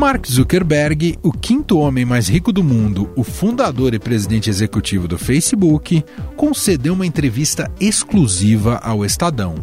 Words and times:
Mark 0.00 0.26
Zuckerberg, 0.26 1.18
o 1.22 1.30
quinto 1.30 1.78
homem 1.78 2.06
mais 2.06 2.26
rico 2.26 2.54
do 2.54 2.64
mundo, 2.64 3.10
o 3.14 3.22
fundador 3.22 3.92
e 3.92 3.98
presidente 3.98 4.48
executivo 4.48 5.06
do 5.06 5.18
Facebook, 5.18 6.02
concedeu 6.38 6.94
uma 6.94 7.04
entrevista 7.04 7.70
exclusiva 7.78 8.80
ao 8.82 9.04
Estadão. 9.04 9.56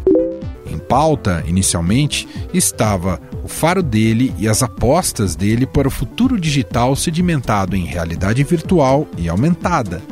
Em 0.67 0.77
pauta, 0.77 1.43
inicialmente, 1.47 2.27
estava 2.53 3.19
o 3.43 3.47
faro 3.47 3.81
dele 3.81 4.31
e 4.37 4.47
as 4.47 4.61
apostas 4.61 5.35
dele 5.35 5.65
para 5.65 5.87
o 5.87 5.91
futuro 5.91 6.39
digital 6.39 6.95
sedimentado 6.95 7.75
em 7.75 7.85
realidade 7.85 8.43
virtual 8.43 9.07
e 9.17 9.27
aumentada. 9.27 10.03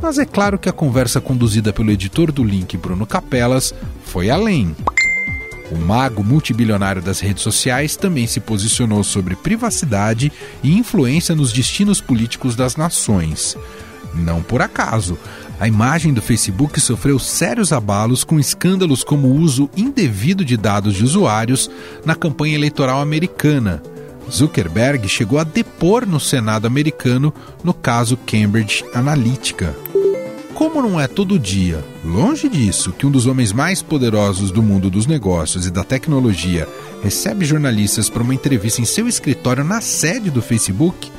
Mas 0.00 0.18
é 0.18 0.24
claro 0.24 0.56
que 0.56 0.68
a 0.68 0.72
conversa 0.72 1.20
conduzida 1.20 1.72
pelo 1.72 1.90
editor 1.90 2.30
do 2.30 2.44
Link, 2.44 2.76
Bruno 2.76 3.04
Capelas, 3.04 3.74
foi 4.04 4.30
além. 4.30 4.76
O 5.74 5.76
mago 5.76 6.22
multibilionário 6.22 7.02
das 7.02 7.18
redes 7.18 7.42
sociais 7.42 7.96
também 7.96 8.28
se 8.28 8.38
posicionou 8.38 9.02
sobre 9.02 9.34
privacidade 9.34 10.30
e 10.62 10.78
influência 10.78 11.34
nos 11.34 11.52
destinos 11.52 12.00
políticos 12.00 12.54
das 12.54 12.76
nações. 12.76 13.56
Não 14.14 14.40
por 14.40 14.62
acaso, 14.62 15.18
a 15.58 15.66
imagem 15.66 16.14
do 16.14 16.22
Facebook 16.22 16.80
sofreu 16.80 17.18
sérios 17.18 17.72
abalos 17.72 18.22
com 18.22 18.38
escândalos 18.38 19.02
como 19.02 19.26
o 19.26 19.34
uso 19.34 19.68
indevido 19.76 20.44
de 20.44 20.56
dados 20.56 20.94
de 20.94 21.02
usuários 21.02 21.68
na 22.04 22.14
campanha 22.14 22.54
eleitoral 22.54 23.00
americana. 23.00 23.82
Zuckerberg 24.30 25.08
chegou 25.08 25.40
a 25.40 25.44
depor 25.44 26.06
no 26.06 26.20
Senado 26.20 26.66
americano 26.66 27.34
no 27.64 27.74
caso 27.74 28.16
Cambridge 28.16 28.84
Analytica. 28.94 29.74
Como 30.54 30.80
não 30.80 31.00
é 31.00 31.08
todo 31.08 31.38
dia, 31.38 31.84
longe 32.04 32.48
disso, 32.48 32.92
que 32.92 33.04
um 33.04 33.10
dos 33.10 33.26
homens 33.26 33.52
mais 33.52 33.82
poderosos 33.82 34.52
do 34.52 34.62
mundo 34.62 34.88
dos 34.88 35.04
negócios 35.04 35.66
e 35.66 35.70
da 35.70 35.82
tecnologia 35.82 36.68
recebe 37.02 37.44
jornalistas 37.44 38.08
para 38.08 38.22
uma 38.22 38.34
entrevista 38.34 38.80
em 38.80 38.84
seu 38.84 39.08
escritório 39.08 39.64
na 39.64 39.80
sede 39.80 40.30
do 40.30 40.40
Facebook, 40.40 41.10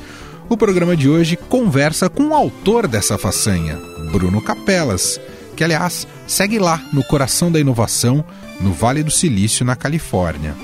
o 0.48 0.56
programa 0.56 0.96
de 0.96 1.08
hoje 1.08 1.36
conversa 1.36 2.08
com 2.08 2.28
o 2.28 2.34
autor 2.34 2.88
dessa 2.88 3.18
façanha, 3.18 3.78
Bruno 4.10 4.40
Capelas, 4.40 5.20
que 5.54 5.62
aliás 5.62 6.08
segue 6.26 6.58
lá 6.58 6.82
no 6.90 7.04
coração 7.04 7.52
da 7.52 7.60
inovação, 7.60 8.24
no 8.58 8.72
Vale 8.72 9.02
do 9.02 9.10
Silício, 9.10 9.66
na 9.66 9.76
Califórnia. 9.76 10.54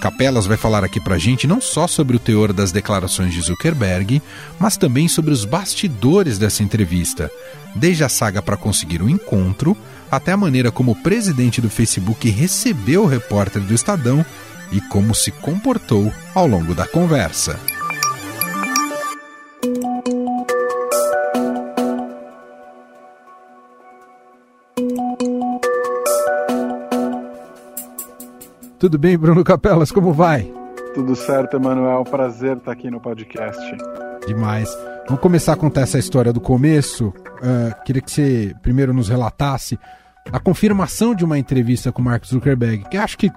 Capelas 0.00 0.46
vai 0.46 0.56
falar 0.56 0.84
aqui 0.84 1.00
pra 1.00 1.18
gente 1.18 1.46
não 1.46 1.60
só 1.60 1.86
sobre 1.86 2.16
o 2.16 2.20
teor 2.20 2.52
das 2.52 2.70
declarações 2.70 3.32
de 3.32 3.40
Zuckerberg, 3.40 4.22
mas 4.58 4.76
também 4.76 5.08
sobre 5.08 5.32
os 5.32 5.44
bastidores 5.44 6.38
dessa 6.38 6.62
entrevista, 6.62 7.30
desde 7.74 8.04
a 8.04 8.08
saga 8.08 8.42
para 8.42 8.56
conseguir 8.56 9.02
o 9.02 9.06
um 9.06 9.08
encontro, 9.08 9.76
até 10.10 10.32
a 10.32 10.36
maneira 10.36 10.70
como 10.70 10.92
o 10.92 11.02
presidente 11.02 11.60
do 11.60 11.70
Facebook 11.70 12.28
recebeu 12.28 13.04
o 13.04 13.06
repórter 13.06 13.62
do 13.62 13.74
Estadão 13.74 14.24
e 14.70 14.80
como 14.80 15.14
se 15.14 15.30
comportou 15.30 16.12
ao 16.34 16.46
longo 16.46 16.74
da 16.74 16.86
conversa. 16.86 17.58
Tudo 28.86 28.98
bem, 28.98 29.18
Bruno 29.18 29.42
Capelas? 29.42 29.90
Como 29.90 30.12
vai? 30.12 30.48
Tudo 30.94 31.16
certo, 31.16 31.56
Emanuel. 31.56 32.04
Prazer 32.04 32.56
estar 32.56 32.70
aqui 32.70 32.88
no 32.88 33.00
podcast. 33.00 33.60
Demais. 34.28 34.72
Vamos 35.08 35.20
começar 35.20 35.54
a 35.54 35.56
contar 35.56 35.80
essa 35.80 35.98
história 35.98 36.32
do 36.32 36.40
começo. 36.40 37.08
Uh, 37.08 37.84
queria 37.84 38.00
que 38.00 38.08
você 38.08 38.54
primeiro 38.62 38.94
nos 38.94 39.08
relatasse 39.08 39.76
a 40.32 40.38
confirmação 40.38 41.16
de 41.16 41.24
uma 41.24 41.36
entrevista 41.36 41.90
com 41.90 42.00
Mark 42.00 42.24
Zuckerberg, 42.26 42.88
que 42.88 42.96
acho 42.96 43.18
que 43.18 43.28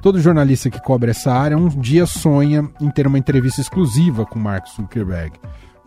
todo 0.00 0.20
jornalista 0.20 0.70
que 0.70 0.80
cobre 0.80 1.10
essa 1.10 1.32
área 1.32 1.58
um 1.58 1.68
dia 1.68 2.06
sonha 2.06 2.70
em 2.80 2.88
ter 2.88 3.04
uma 3.04 3.18
entrevista 3.18 3.60
exclusiva 3.60 4.24
com 4.24 4.38
Mark 4.38 4.68
Zuckerberg. 4.68 5.32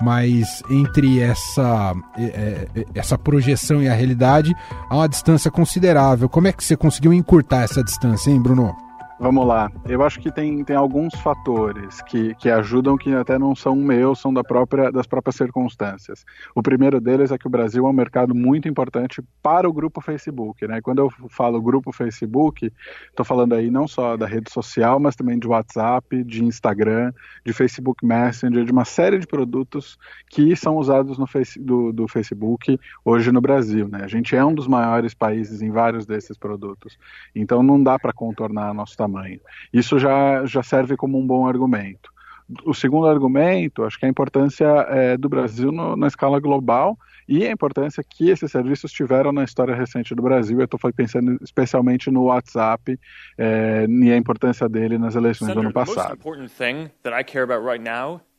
Mas 0.02 0.61
entre 0.69 1.22
essa, 1.22 1.95
é, 2.17 2.67
é, 2.75 2.85
essa 2.94 3.17
projeção 3.17 3.81
e 3.81 3.88
a 3.88 3.94
realidade 3.94 4.53
há 4.89 4.97
uma 4.97 5.07
distância 5.07 5.50
considerável. 5.50 6.28
Como 6.28 6.50
é 6.50 6.51
que 6.51 6.62
você 6.62 6.75
conseguiu 6.75 7.13
encurtar 7.13 7.62
essa 7.62 7.81
distância, 7.81 8.29
hein, 8.29 8.41
Bruno? 8.41 8.75
Vamos 9.17 9.47
lá. 9.47 9.71
Eu 9.85 10.03
acho 10.03 10.19
que 10.19 10.29
tem, 10.29 10.61
tem 10.65 10.75
alguns 10.75 11.15
fatores 11.15 12.01
que, 12.01 12.35
que 12.35 12.49
ajudam 12.49 12.97
que 12.97 13.13
até 13.13 13.39
não 13.39 13.55
são 13.55 13.73
meus, 13.73 14.19
são 14.19 14.33
da 14.33 14.43
própria, 14.43 14.91
das 14.91 15.07
próprias 15.07 15.37
circunstâncias. 15.37 16.25
O 16.53 16.61
primeiro 16.61 16.99
deles 16.99 17.31
é 17.31 17.37
que 17.37 17.47
o 17.47 17.49
Brasil 17.49 17.87
é 17.87 17.89
um 17.89 17.93
mercado 17.93 18.35
muito 18.35 18.67
importante 18.67 19.23
para 19.41 19.69
o 19.69 19.73
grupo 19.73 20.01
Facebook. 20.01 20.67
Né? 20.67 20.81
Quando 20.81 20.99
eu 20.99 21.09
falo 21.29 21.61
grupo 21.61 21.93
Facebook, 21.93 22.69
estou 23.07 23.25
falando 23.25 23.53
aí 23.53 23.71
não 23.71 23.87
só 23.87 24.17
da 24.17 24.25
rede 24.25 24.51
social, 24.51 24.99
mas 24.99 25.15
também 25.15 25.39
de 25.39 25.47
WhatsApp, 25.47 26.21
de 26.25 26.43
Instagram, 26.43 27.13
de 27.45 27.53
Facebook 27.53 28.05
Messenger, 28.05 28.65
de 28.65 28.71
uma 28.73 28.83
série 28.83 29.17
de 29.17 29.25
produtos 29.25 29.97
que 30.29 30.57
são 30.57 30.75
usados 30.75 31.17
no 31.17 31.25
face, 31.25 31.57
do, 31.57 31.93
do 31.93 32.05
Facebook 32.05 32.77
hoje 33.05 33.31
no 33.31 33.39
Brasil. 33.39 33.87
Né? 33.87 34.01
A 34.03 34.07
gente 34.07 34.35
é 34.35 34.43
um 34.43 34.53
dos 34.53 34.67
maiores 34.67 35.13
países 35.13 35.61
em 35.61 35.71
vários 35.71 36.05
desses 36.05 36.37
produtos. 36.37 36.97
Então 37.33 37.63
não 37.63 37.81
dá 37.81 37.97
para 37.97 38.11
contornar 38.11 38.73
nosso 38.73 38.97
tamanho. 38.97 39.05
Isso 39.73 39.99
já, 39.99 40.45
já 40.45 40.63
serve 40.63 40.95
como 40.95 41.19
um 41.19 41.25
bom 41.25 41.47
argumento. 41.47 42.13
O 42.63 42.75
segundo 42.75 43.07
argumento, 43.07 43.83
acho 43.83 43.97
que 43.97 44.05
é 44.05 44.07
a 44.07 44.11
importância 44.11 44.67
é, 44.89 45.17
do 45.17 45.27
Brasil 45.27 45.71
no, 45.71 45.95
na 45.95 46.07
escala 46.07 46.39
global 46.39 46.95
e 47.27 47.43
a 47.43 47.51
importância 47.51 48.03
que 48.07 48.29
esses 48.29 48.51
serviços 48.51 48.91
tiveram 48.91 49.31
na 49.31 49.43
história 49.43 49.73
recente 49.73 50.13
do 50.13 50.21
Brasil. 50.21 50.59
Eu 50.59 50.65
estou 50.65 50.79
pensando 50.95 51.39
especialmente 51.41 52.11
no 52.11 52.25
WhatsApp 52.25 52.99
é, 53.35 53.87
e 53.89 54.11
a 54.11 54.17
importância 54.17 54.69
dele 54.69 54.99
nas 54.99 55.15
eleições 55.15 55.47
Senator, 55.47 55.63
do 55.63 55.65
ano 55.67 55.73
passado 55.73 56.19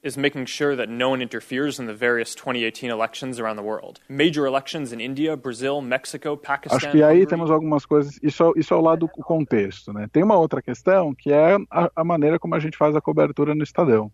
is 0.06 0.16
making 0.16 0.46
sure 0.46 0.76
that 0.76 0.88
no 0.88 1.10
one 1.10 1.20
interferes 1.20 1.78
in 1.80 1.86
the 1.86 1.94
various 1.94 2.34
2018 2.34 2.90
elections 2.90 3.40
around 3.40 3.56
the 3.56 3.62
world. 3.62 4.00
Major 4.08 4.46
elections 4.46 4.92
in 4.92 5.00
India, 5.00 5.36
Brazil, 5.36 5.80
Mexico, 5.80 6.36
Pakistan. 6.36 6.76
Acho 6.76 6.90
que 6.90 7.02
aí 7.02 7.26
temos 7.26 7.50
algumas 7.50 7.84
coisas. 7.84 8.18
Isso, 8.22 8.52
isso 8.56 8.72
é 8.72 8.76
o 8.76 8.80
lado 8.80 9.00
do 9.00 9.08
contexto, 9.08 9.92
né? 9.92 10.08
Tem 10.12 10.22
uma 10.22 10.36
outra 10.36 10.62
questão 10.62 11.14
que 11.14 11.32
é 11.32 11.56
a, 11.70 11.90
a 11.96 12.04
maneira 12.04 12.38
como 12.38 12.54
a 12.54 12.60
gente 12.60 12.76
faz 12.76 12.94
a 12.94 13.00
cobertura 13.00 13.54
no 13.54 13.62
Estadão. 13.62 14.10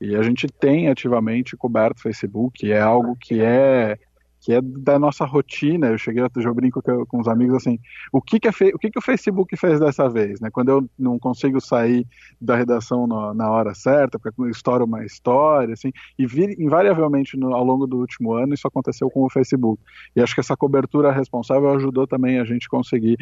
E 0.00 0.16
a 0.16 0.22
gente 0.22 0.46
tem 0.46 0.88
ativamente 0.88 1.56
coberto 1.56 1.98
o 1.98 2.02
Facebook, 2.02 2.70
é 2.70 2.80
algo 2.80 3.16
que 3.20 3.42
é 3.42 3.98
que 4.40 4.52
é 4.54 4.60
da 4.60 4.98
nossa 4.98 5.24
rotina. 5.24 5.88
Eu 5.88 5.98
cheguei, 5.98 6.22
eu 6.22 6.54
brinco 6.54 6.82
com 6.82 7.20
os 7.20 7.28
amigos 7.28 7.56
assim, 7.56 7.78
o 8.10 8.22
que 8.22 8.40
que, 8.40 8.48
é 8.48 8.50
o, 8.74 8.78
que 8.78 8.90
que 8.90 8.98
o 8.98 9.02
Facebook 9.02 9.56
fez 9.56 9.78
dessa 9.78 10.08
vez, 10.08 10.40
né? 10.40 10.48
Quando 10.50 10.70
eu 10.70 10.90
não 10.98 11.18
consigo 11.18 11.60
sair 11.60 12.06
da 12.40 12.56
redação 12.56 13.06
na, 13.06 13.34
na 13.34 13.50
hora 13.50 13.74
certa, 13.74 14.18
porque 14.18 14.50
estoura 14.50 14.84
uma 14.84 15.04
história, 15.04 15.74
assim, 15.74 15.92
e 16.18 16.26
vir, 16.26 16.58
invariavelmente 16.58 17.36
no, 17.36 17.54
ao 17.54 17.64
longo 17.64 17.86
do 17.86 17.98
último 17.98 18.32
ano 18.32 18.54
isso 18.54 18.66
aconteceu 18.66 19.10
com 19.10 19.24
o 19.24 19.30
Facebook. 19.30 19.80
E 20.16 20.22
acho 20.22 20.34
que 20.34 20.40
essa 20.40 20.56
cobertura 20.56 21.12
responsável 21.12 21.70
ajudou 21.74 22.06
também 22.06 22.38
a 22.38 22.44
gente 22.44 22.68
conseguir 22.68 23.18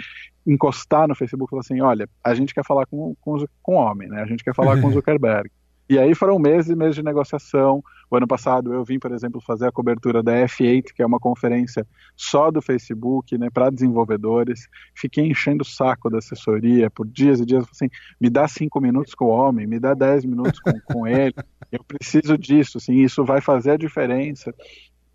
encostar 0.47 1.09
no 1.09 1.15
Facebook 1.15 1.49
e 1.49 1.51
falar 1.51 1.61
assim, 1.61 1.81
olha, 1.81 2.09
a 2.23 2.35
gente 2.35 2.55
quer 2.55 2.65
falar 2.65 2.87
com, 2.87 3.15
com, 3.21 3.45
com 3.63 3.75
homem, 3.75 4.09
né? 4.09 4.23
A 4.23 4.27
gente 4.27 4.45
quer 4.45 4.55
falar 4.55 4.81
com 4.81 4.87
o 4.87 4.93
Zuckerberg. 4.93 5.51
E 5.89 5.99
aí 5.99 6.15
foram 6.15 6.39
meses 6.39 6.71
e 6.71 6.77
meses 6.77 6.95
de 6.95 7.03
negociação. 7.03 7.83
O 8.11 8.17
ano 8.17 8.27
passado 8.27 8.75
eu 8.75 8.85
vim, 8.85 8.99
por 8.99 9.11
exemplo, 9.11 9.41
fazer 9.41 9.67
a 9.67 9.73
cobertura 9.73 10.23
da 10.23 10.33
F8, 10.33 10.93
que 10.95 11.03
é 11.03 11.07
uma 11.07 11.19
conferência 11.19 11.87
só 12.15 12.51
do 12.51 12.61
Facebook, 12.61 13.39
né, 13.39 13.49
para 13.51 13.71
desenvolvedores. 13.71 14.69
Fiquei 14.95 15.27
enchendo 15.27 15.63
o 15.63 15.67
saco 15.67 16.11
da 16.11 16.19
assessoria 16.19 16.91
por 16.91 17.07
dias 17.07 17.41
e 17.41 17.47
dias, 17.47 17.65
assim, 17.71 17.89
me 18.21 18.29
dá 18.29 18.47
cinco 18.47 18.81
minutos 18.81 19.15
com 19.15 19.27
o 19.27 19.29
homem, 19.29 19.67
me 19.67 19.79
dá 19.79 19.95
dez 19.95 20.25
minutos 20.25 20.61
com, 20.61 20.73
com 20.93 21.07
ele. 21.07 21.35
Eu 21.73 21.83
preciso 21.85 22.37
disso, 22.37 22.79
assim, 22.79 22.95
isso 22.97 23.25
vai 23.25 23.41
fazer 23.41 23.73
a 23.73 23.77
diferença. 23.77 24.55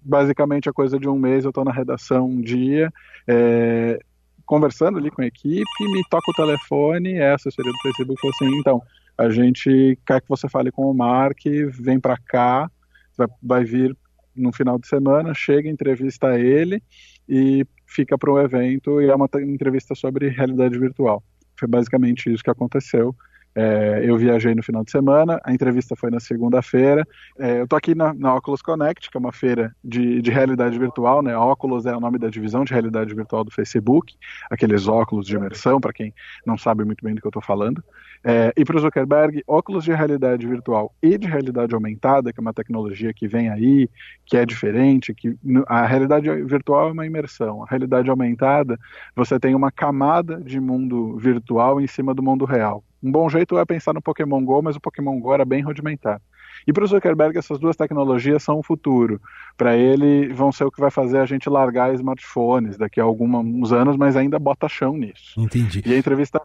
Basicamente, 0.01 0.69
a 0.69 0.73
coisa 0.73 0.99
de 0.99 1.07
um 1.07 1.17
mês 1.17 1.45
eu 1.45 1.49
estou 1.49 1.63
na 1.63 1.71
redação 1.71 2.27
um 2.27 2.41
dia, 2.41 2.91
é, 3.27 3.99
conversando 4.45 4.97
ali 4.97 5.09
com 5.09 5.21
a 5.21 5.25
equipe, 5.27 5.63
me 5.91 6.03
toca 6.09 6.31
o 6.31 6.33
telefone, 6.33 7.13
é 7.13 7.31
a 7.31 7.35
assessoria 7.35 7.71
do 7.71 7.77
Facebook, 7.79 8.19
falou 8.19 8.35
assim, 8.35 8.59
então 8.59 8.81
a 9.17 9.29
gente 9.29 9.97
quer 10.05 10.21
que 10.21 10.29
você 10.29 10.49
fale 10.49 10.71
com 10.71 10.89
o 10.89 10.93
Mark, 10.93 11.39
vem 11.79 11.99
para 11.99 12.17
cá, 12.17 12.69
vai, 13.17 13.27
vai, 13.41 13.63
vir 13.63 13.95
no 14.35 14.51
final 14.51 14.79
de 14.79 14.87
semana, 14.87 15.33
chega, 15.33 15.69
entrevista 15.69 16.39
ele 16.39 16.81
e 17.29 17.65
fica 17.85 18.17
para 18.17 18.31
o 18.31 18.39
evento 18.39 19.01
e 19.01 19.09
é 19.09 19.15
uma 19.15 19.29
entrevista 19.41 19.93
sobre 19.93 20.29
realidade 20.29 20.77
virtual. 20.77 21.23
Foi 21.57 21.67
basicamente 21.67 22.31
isso 22.33 22.43
que 22.43 22.49
aconteceu. 22.49 23.15
É, 23.55 24.01
eu 24.03 24.17
viajei 24.17 24.55
no 24.55 24.63
final 24.63 24.83
de 24.83 24.89
semana, 24.89 25.39
a 25.43 25.53
entrevista 25.53 25.95
foi 25.95 26.09
na 26.09 26.19
segunda-feira. 26.19 27.07
É, 27.37 27.61
eu 27.61 27.67
tô 27.67 27.75
aqui 27.75 27.93
na, 27.93 28.13
na, 28.13 28.35
Oculus 28.35 28.61
Connect, 28.61 29.11
que 29.11 29.17
é 29.17 29.19
uma 29.19 29.31
feira 29.31 29.75
de, 29.83 30.21
de, 30.21 30.31
realidade 30.31 30.77
virtual, 30.79 31.21
né? 31.21 31.33
A 31.33 31.43
Oculus 31.43 31.85
é 31.85 31.95
o 31.95 31.99
nome 31.99 32.17
da 32.17 32.29
divisão 32.29 32.63
de 32.63 32.73
realidade 32.73 33.13
virtual 33.13 33.43
do 33.43 33.51
Facebook, 33.51 34.15
aqueles 34.49 34.87
óculos 34.87 35.27
de 35.27 35.35
imersão, 35.35 35.79
para 35.79 35.93
quem 35.93 36.13
não 36.45 36.57
sabe 36.57 36.83
muito 36.83 37.03
bem 37.03 37.13
do 37.13 37.21
que 37.21 37.27
eu 37.27 37.29
estou 37.29 37.43
falando. 37.43 37.83
É, 38.23 38.51
e 38.57 38.65
para 38.65 38.77
o 38.77 38.79
Zuckerberg, 38.79 39.43
óculos 39.45 39.83
de 39.83 39.93
realidade 39.93 40.47
virtual 40.47 40.91
e 41.01 41.17
de 41.17 41.27
realidade 41.27 41.75
aumentada, 41.75 42.33
que 42.33 42.39
é 42.39 42.41
uma 42.41 42.53
tecnologia 42.53 43.13
que 43.13 43.27
vem 43.27 43.49
aí, 43.49 43.87
que 44.25 44.35
é 44.35 44.45
diferente, 44.45 45.13
que 45.13 45.37
a 45.67 45.85
realidade 45.85 46.29
virtual 46.43 46.89
é 46.89 46.91
uma 46.91 47.05
imersão, 47.05 47.63
a 47.63 47.67
realidade 47.67 48.09
aumentada, 48.09 48.79
você 49.15 49.39
tem 49.39 49.53
uma 49.53 49.71
camada 49.71 50.41
de 50.41 50.59
mundo 50.59 51.17
virtual 51.17 51.79
em 51.79 51.87
cima 51.87 52.13
do 52.13 52.23
mundo 52.23 52.45
real 52.45 52.83
Um 53.03 53.11
bom 53.11 53.29
jeito 53.29 53.57
é 53.57 53.65
pensar 53.65 53.93
no 53.93 54.01
Pokémon 54.01 54.43
Go, 54.43 54.61
mas 54.61 54.75
o 54.75 54.79
Pokémon 54.79 55.19
Go 55.19 55.33
era 55.33 55.43
bem 55.43 55.61
rudimentar. 55.61 56.21
E 56.65 56.71
para 56.71 56.83
o 56.83 56.87
Zuckerberg, 56.87 57.37
essas 57.37 57.59
duas 57.59 57.75
tecnologias 57.75 58.41
são 58.41 58.59
o 58.59 58.63
futuro. 58.63 59.19
Para 59.57 59.75
ele, 59.75 60.31
vão 60.33 60.51
ser 60.51 60.63
o 60.63 60.71
que 60.71 60.79
vai 60.79 60.89
fazer 60.89 61.19
a 61.19 61.25
gente 61.25 61.49
largar 61.49 61.93
smartphones 61.95 62.77
daqui 62.77 63.01
a 63.01 63.03
alguns 63.03 63.73
anos, 63.73 63.97
mas 63.97 64.15
ainda 64.15 64.39
bota 64.39 64.69
chão 64.69 64.95
nisso. 64.95 65.33
Entendi. 65.37 65.83
E 65.85 65.93
a 65.93 65.97
entrevista 65.97 66.41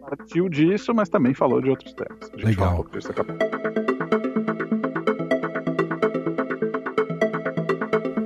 partiu 0.00 0.48
disso, 0.48 0.94
mas 0.94 1.08
também 1.08 1.34
falou 1.34 1.60
de 1.60 1.68
outros 1.68 1.92
temas. 1.92 2.30
Legal. 2.42 2.86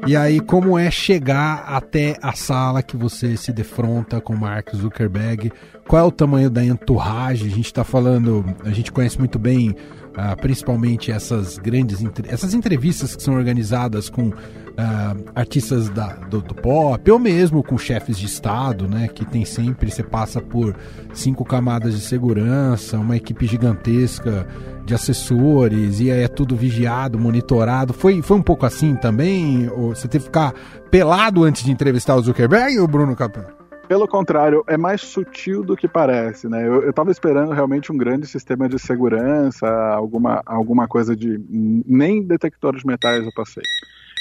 E 0.06 0.16
aí, 0.16 0.40
como 0.40 0.78
é 0.78 0.90
chegar 0.90 1.64
até 1.66 2.16
a 2.22 2.32
sala 2.32 2.82
que 2.82 2.96
você 2.96 3.36
se 3.36 3.52
defronta 3.52 4.20
com 4.20 4.36
Mark 4.36 4.74
Zuckerberg? 4.74 5.52
Qual 5.86 6.02
é 6.02 6.04
o 6.04 6.10
tamanho 6.10 6.50
da 6.50 6.64
entourage? 6.64 7.46
A 7.46 7.50
gente 7.50 7.66
está 7.66 7.84
falando, 7.84 8.44
a 8.64 8.70
gente 8.70 8.92
conhece 8.92 9.18
muito 9.18 9.38
bem 9.38 9.74
Uh, 10.14 10.40
principalmente 10.40 11.10
essas 11.10 11.58
grandes 11.58 11.98
essas 12.28 12.54
entrevistas 12.54 13.16
que 13.16 13.22
são 13.24 13.34
organizadas 13.34 14.08
com 14.08 14.32
uh, 14.78 15.30
artistas 15.34 15.88
da, 15.88 16.08
do, 16.14 16.40
do, 16.40 16.54
pop 16.54 17.10
ou 17.10 17.18
mesmo 17.18 17.62
com 17.62 17.78
chefes 17.78 18.18
de 18.18 18.26
estado, 18.26 18.88
né? 18.88 19.08
Que 19.08 19.24
tem 19.24 19.44
sempre 19.44 19.90
você 19.90 20.02
passa 20.02 20.40
por 20.40 20.76
cinco 21.12 21.44
camadas 21.44 21.94
de 21.94 22.00
segurança, 22.00 22.98
uma 22.98 23.16
equipe 23.16 23.46
gigantesca 23.46 24.46
de 24.84 24.94
assessores 24.94 26.00
e 26.00 26.10
é 26.10 26.28
tudo 26.28 26.56
vigiado, 26.56 27.18
monitorado. 27.18 27.92
Foi, 27.92 28.20
foi 28.20 28.36
um 28.36 28.42
pouco 28.42 28.66
assim 28.66 28.94
também? 28.94 29.68
Ou 29.70 29.94
você 29.94 30.08
teve 30.08 30.24
que 30.24 30.28
ficar 30.28 30.52
pelado 30.90 31.44
antes 31.44 31.64
de 31.64 31.70
entrevistar 31.70 32.16
o 32.16 32.22
Zuckerberg 32.22 32.78
ou 32.78 32.84
o 32.84 32.88
Bruno 32.88 33.16
Capão? 33.16 33.44
Pelo 33.88 34.08
contrário, 34.08 34.64
é 34.66 34.78
mais 34.78 35.02
sutil 35.02 35.62
do 35.62 35.76
que 35.76 35.86
parece, 35.86 36.48
né? 36.48 36.66
Eu, 36.66 36.88
estava 36.88 37.10
esperando 37.10 37.52
realmente 37.52 37.92
um 37.92 37.98
grande 37.98 38.26
sistema 38.26 38.66
de 38.66 38.78
segurança, 38.78 39.68
alguma, 39.68 40.42
alguma 40.46 40.88
coisa 40.88 41.14
de. 41.14 41.38
Nem 41.50 42.22
detector 42.22 42.74
de 42.76 42.86
metais 42.86 43.24
eu 43.24 43.32
passei. 43.34 43.62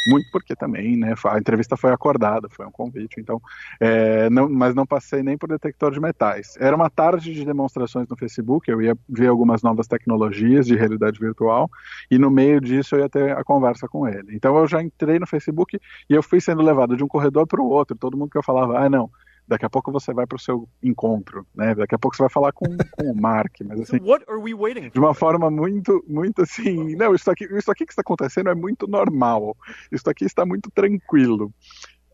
Muito 0.07 0.29
porque 0.31 0.55
também, 0.55 0.97
né? 0.97 1.13
A 1.25 1.37
entrevista 1.37 1.77
foi 1.77 1.91
acordada, 1.91 2.49
foi 2.49 2.65
um 2.65 2.71
convite, 2.71 3.19
então. 3.19 3.41
É, 3.79 4.29
não, 4.29 4.49
mas 4.49 4.75
não 4.75 4.85
passei 4.85 5.23
nem 5.23 5.37
por 5.37 5.47
detector 5.49 5.91
de 5.91 5.99
metais. 5.99 6.55
Era 6.59 6.75
uma 6.75 6.89
tarde 6.89 7.33
de 7.33 7.45
demonstrações 7.45 8.07
no 8.07 8.17
Facebook, 8.17 8.69
eu 8.69 8.81
ia 8.81 8.97
ver 9.07 9.27
algumas 9.27 9.61
novas 9.61 9.87
tecnologias 9.87 10.65
de 10.67 10.75
realidade 10.75 11.19
virtual, 11.19 11.69
e 12.11 12.17
no 12.17 12.29
meio 12.29 12.59
disso 12.59 12.95
eu 12.95 12.99
ia 12.99 13.09
ter 13.09 13.31
a 13.37 13.43
conversa 13.43 13.87
com 13.87 14.07
ele. 14.07 14.35
Então 14.35 14.57
eu 14.57 14.67
já 14.67 14.81
entrei 14.81 15.19
no 15.19 15.27
Facebook 15.27 15.79
e 16.09 16.13
eu 16.13 16.21
fui 16.21 16.41
sendo 16.41 16.61
levado 16.61 16.97
de 16.97 17.03
um 17.03 17.07
corredor 17.07 17.47
para 17.47 17.61
o 17.61 17.69
outro. 17.69 17.97
Todo 17.97 18.17
mundo 18.17 18.29
que 18.29 18.37
eu 18.37 18.43
falava, 18.43 18.79
ah, 18.79 18.89
não 18.89 19.09
daqui 19.47 19.65
a 19.65 19.69
pouco 19.69 19.91
você 19.91 20.13
vai 20.13 20.25
para 20.25 20.35
o 20.35 20.39
seu 20.39 20.67
encontro, 20.81 21.45
né? 21.55 21.75
Daqui 21.75 21.95
a 21.95 21.99
pouco 21.99 22.15
você 22.15 22.23
vai 22.23 22.29
falar 22.29 22.51
com, 22.51 22.65
com 22.91 23.11
o 23.11 23.15
Mark, 23.15 23.53
mas 23.65 23.81
assim, 23.81 23.97
de 24.89 24.99
uma 24.99 25.13
forma 25.13 25.49
muito, 25.49 26.03
muito 26.07 26.41
assim, 26.41 26.95
não, 26.95 27.13
isso 27.13 27.29
aqui, 27.29 27.45
isso 27.45 27.71
aqui 27.71 27.85
que 27.85 27.91
está 27.91 28.01
acontecendo 28.01 28.49
é 28.49 28.55
muito 28.55 28.87
normal, 28.87 29.55
isso 29.91 30.09
aqui 30.09 30.25
está 30.25 30.45
muito 30.45 30.71
tranquilo. 30.71 31.51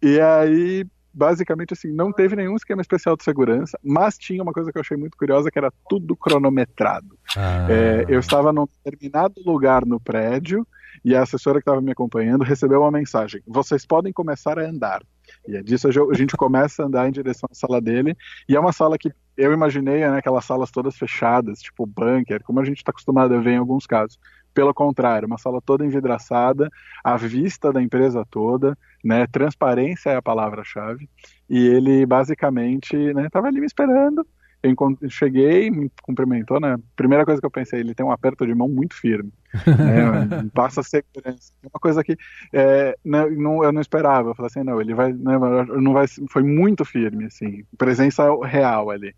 E 0.01 0.19
aí, 0.19 0.85
basicamente 1.13 1.73
assim, 1.73 1.91
não 1.91 2.11
teve 2.11 2.35
nenhum 2.35 2.55
esquema 2.55 2.81
especial 2.81 3.15
de 3.15 3.23
segurança, 3.23 3.77
mas 3.83 4.17
tinha 4.17 4.41
uma 4.41 4.53
coisa 4.53 4.71
que 4.71 4.77
eu 4.77 4.81
achei 4.81 4.97
muito 4.97 5.17
curiosa, 5.17 5.51
que 5.51 5.59
era 5.59 5.71
tudo 5.89 6.15
cronometrado. 6.15 7.17
Ah. 7.35 7.67
É, 7.69 8.05
eu 8.07 8.19
estava 8.19 8.51
num 8.53 8.67
determinado 8.83 9.41
lugar 9.45 9.85
no 9.85 9.99
prédio 9.99 10.65
e 11.03 11.15
a 11.15 11.23
assessora 11.23 11.59
que 11.59 11.63
estava 11.63 11.81
me 11.81 11.91
acompanhando 11.91 12.43
recebeu 12.43 12.81
uma 12.81 12.91
mensagem: 12.91 13.41
vocês 13.47 13.85
podem 13.85 14.11
começar 14.11 14.59
a 14.59 14.67
andar. 14.67 15.01
E 15.47 15.56
é 15.56 15.63
disso 15.63 15.88
a 15.88 16.13
gente 16.13 16.36
começa 16.38 16.83
a 16.83 16.86
andar 16.86 17.07
em 17.07 17.12
direção 17.12 17.50
à 17.51 17.56
sala 17.56 17.81
dele. 17.81 18.15
E 18.47 18.56
é 18.56 18.59
uma 18.59 18.71
sala 18.71 18.97
que 18.97 19.12
eu 19.36 19.53
imaginei, 19.53 20.00
né, 20.00 20.18
aquelas 20.18 20.45
salas 20.45 20.69
todas 20.69 20.97
fechadas, 20.97 21.59
tipo 21.59 21.86
bunker, 21.86 22.44
como 22.44 22.59
a 22.59 22.65
gente 22.65 22.77
está 22.77 22.91
acostumado 22.91 23.33
a 23.33 23.39
ver 23.39 23.51
em 23.51 23.57
alguns 23.57 23.88
casos. 23.88 24.19
Pelo 24.53 24.74
contrário, 24.74 25.27
uma 25.27 25.38
sala 25.38 25.62
toda 25.62 25.86
envidraçada, 25.86 26.69
à 27.03 27.15
vista 27.15 27.71
da 27.71 27.81
empresa 27.81 28.25
toda, 28.30 28.77
né, 29.03 29.25
transparência 29.27 30.09
é 30.09 30.15
a 30.18 30.21
palavra-chave. 30.21 31.09
E 31.50 31.68
ele 31.68 32.06
basicamente 32.06 32.95
estava 32.95 33.45
né, 33.45 33.50
ali 33.50 33.59
me 33.62 33.65
esperando 33.65 34.25
eu 34.61 34.75
cheguei, 35.09 35.69
me 35.69 35.89
cumprimentou, 36.01 36.59
né? 36.59 36.77
Primeira 36.95 37.25
coisa 37.25 37.39
que 37.39 37.45
eu 37.45 37.51
pensei, 37.51 37.79
ele 37.79 37.95
tem 37.95 38.06
um 38.06 38.11
aperto 38.11 38.45
de 38.45 38.53
mão 38.53 38.67
muito 38.67 38.94
firme. 38.94 39.31
né? 39.65 40.50
Passa 40.53 40.83
segurança. 40.83 41.53
Uma 41.63 41.79
coisa 41.79 42.03
que 42.03 42.17
é, 42.53 42.97
não, 43.03 43.29
não, 43.31 43.63
eu 43.63 43.71
não 43.71 43.81
esperava. 43.81 44.29
Eu 44.29 44.35
falei 44.35 44.47
assim, 44.47 44.63
não, 44.63 44.81
ele 44.81 44.94
vai, 44.94 45.13
né, 45.13 45.38
não 45.77 45.94
vai, 45.94 46.06
foi 46.29 46.44
muito 46.44 46.83
firme, 46.83 47.25
assim, 47.25 47.63
presença 47.77 48.23
real 48.45 48.89
ali. 48.89 49.15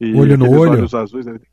E 0.00 0.14
olho 0.14 0.36
no 0.36 0.50
olho. 0.50 0.72
Olhos 0.72 0.94
azuis, 0.94 1.26
ele 1.26 1.38
tem 1.38 1.48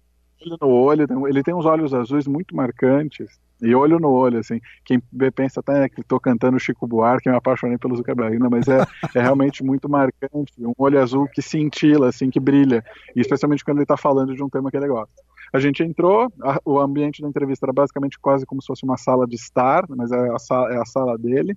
olho 0.45 0.57
no 0.59 0.69
olho, 0.69 1.27
ele 1.27 1.43
tem 1.43 1.53
uns 1.53 1.65
olhos 1.65 1.93
azuis 1.93 2.27
muito 2.27 2.55
marcantes. 2.55 3.39
E 3.61 3.75
olho 3.75 3.99
no 3.99 4.09
olho, 4.09 4.39
assim. 4.39 4.59
Quem 4.83 4.99
pensa 5.35 5.59
até 5.59 5.87
que 5.87 6.01
estou 6.01 6.19
cantando 6.19 6.59
Chico 6.59 6.87
Buarque, 6.87 7.29
eu 7.29 7.31
me 7.31 7.37
apaixonei 7.37 7.77
pelo 7.77 7.95
Zuckerberg. 7.95 8.39
Não, 8.39 8.49
mas 8.49 8.67
é, 8.67 8.83
é 9.13 9.21
realmente 9.21 9.63
muito 9.63 9.87
marcante. 9.87 10.53
Um 10.57 10.73
olho 10.77 10.99
azul 10.99 11.27
que 11.27 11.43
cintila, 11.43 12.09
assim, 12.09 12.31
que 12.31 12.39
brilha. 12.39 12.83
E 13.15 13.21
especialmente 13.21 13.63
quando 13.63 13.77
ele 13.77 13.83
está 13.83 13.95
falando 13.95 14.35
de 14.35 14.43
um 14.43 14.49
tema 14.49 14.71
que 14.71 14.77
ele 14.77 14.87
gosta. 14.87 15.13
A 15.53 15.59
gente 15.59 15.83
entrou, 15.83 16.31
a, 16.43 16.59
o 16.65 16.79
ambiente 16.79 17.21
da 17.21 17.27
entrevista 17.27 17.65
era 17.65 17.73
basicamente 17.73 18.17
quase 18.19 18.45
como 18.45 18.61
se 18.61 18.67
fosse 18.67 18.83
uma 18.83 18.97
sala 18.97 19.27
de 19.27 19.35
estar, 19.35 19.85
mas 19.89 20.11
é 20.11 20.29
a 20.31 20.39
sala, 20.39 20.73
é 20.73 20.77
a 20.77 20.85
sala 20.85 21.17
dele. 21.17 21.55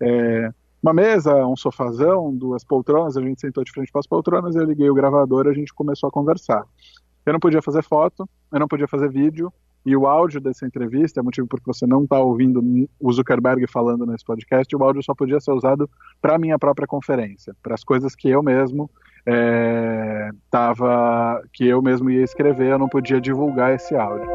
É, 0.00 0.50
uma 0.82 0.92
mesa, 0.92 1.46
um 1.46 1.56
sofazão, 1.56 2.34
duas 2.34 2.64
poltronas, 2.64 3.16
a 3.16 3.22
gente 3.22 3.40
sentou 3.40 3.62
de 3.62 3.70
frente 3.70 3.92
para 3.92 4.00
as 4.00 4.06
poltronas, 4.06 4.56
eu 4.56 4.64
liguei 4.64 4.90
o 4.90 4.94
gravador 4.94 5.46
e 5.46 5.50
a 5.50 5.54
gente 5.54 5.72
começou 5.72 6.08
a 6.08 6.12
conversar. 6.12 6.64
Eu 7.26 7.32
não 7.32 7.40
podia 7.40 7.62
fazer 7.62 7.82
foto, 7.82 8.28
eu 8.52 8.60
não 8.60 8.68
podia 8.68 8.86
fazer 8.86 9.08
vídeo, 9.08 9.52
e 9.84 9.94
o 9.96 10.06
áudio 10.06 10.40
dessa 10.40 10.66
entrevista, 10.66 11.20
é 11.20 11.22
motivo 11.22 11.46
porque 11.46 11.66
você 11.66 11.86
não 11.86 12.04
está 12.04 12.18
ouvindo 12.18 12.62
o 12.98 13.12
Zuckerberg 13.12 13.66
falando 13.66 14.06
nesse 14.06 14.24
podcast, 14.24 14.74
o 14.74 14.82
áudio 14.82 15.02
só 15.02 15.14
podia 15.14 15.38
ser 15.40 15.52
usado 15.52 15.88
para 16.22 16.36
a 16.36 16.38
minha 16.38 16.58
própria 16.58 16.86
conferência, 16.86 17.54
para 17.62 17.74
as 17.74 17.84
coisas 17.84 18.14
que 18.14 18.28
eu 18.28 18.42
mesmo 18.42 18.90
é, 19.26 20.30
tava, 20.50 21.42
que 21.52 21.66
eu 21.66 21.82
mesmo 21.82 22.10
ia 22.10 22.22
escrever, 22.22 22.72
eu 22.72 22.78
não 22.78 22.88
podia 22.88 23.20
divulgar 23.20 23.74
esse 23.74 23.94
áudio. 23.94 24.28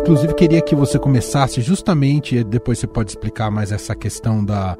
Inclusive 0.00 0.34
queria 0.34 0.60
que 0.60 0.74
você 0.74 0.98
começasse 0.98 1.60
justamente, 1.60 2.42
depois 2.44 2.78
você 2.78 2.86
pode 2.86 3.10
explicar 3.10 3.50
mais 3.50 3.70
essa 3.70 3.94
questão 3.94 4.44
da 4.44 4.76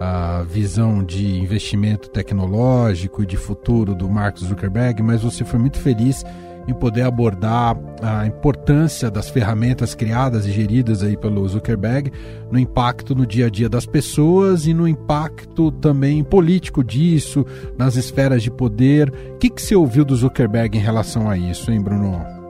a 0.00 0.42
visão 0.42 1.02
de 1.04 1.38
investimento 1.38 2.10
tecnológico 2.10 3.22
e 3.22 3.26
de 3.26 3.36
futuro 3.36 3.94
do 3.94 4.08
Mark 4.08 4.38
Zuckerberg, 4.38 5.02
mas 5.02 5.22
você 5.22 5.44
foi 5.44 5.58
muito 5.58 5.78
feliz 5.78 6.24
em 6.66 6.72
poder 6.72 7.02
abordar 7.02 7.76
a 8.02 8.26
importância 8.26 9.10
das 9.10 9.28
ferramentas 9.28 9.94
criadas 9.94 10.46
e 10.46 10.50
geridas 10.50 11.02
aí 11.02 11.16
pelo 11.16 11.46
Zuckerberg 11.46 12.10
no 12.50 12.58
impacto 12.58 13.14
no 13.14 13.26
dia 13.26 13.46
a 13.46 13.50
dia 13.50 13.68
das 13.68 13.86
pessoas 13.86 14.66
e 14.66 14.72
no 14.72 14.88
impacto 14.88 15.70
também 15.70 16.24
político 16.24 16.82
disso, 16.82 17.44
nas 17.76 17.96
esferas 17.96 18.42
de 18.42 18.50
poder. 18.50 19.12
O 19.34 19.38
que, 19.38 19.50
que 19.50 19.60
você 19.60 19.76
ouviu 19.76 20.04
do 20.04 20.16
Zuckerberg 20.16 20.76
em 20.76 20.80
relação 20.80 21.28
a 21.28 21.36
isso, 21.36 21.70
hein, 21.70 21.80
Bruno? 21.80 22.43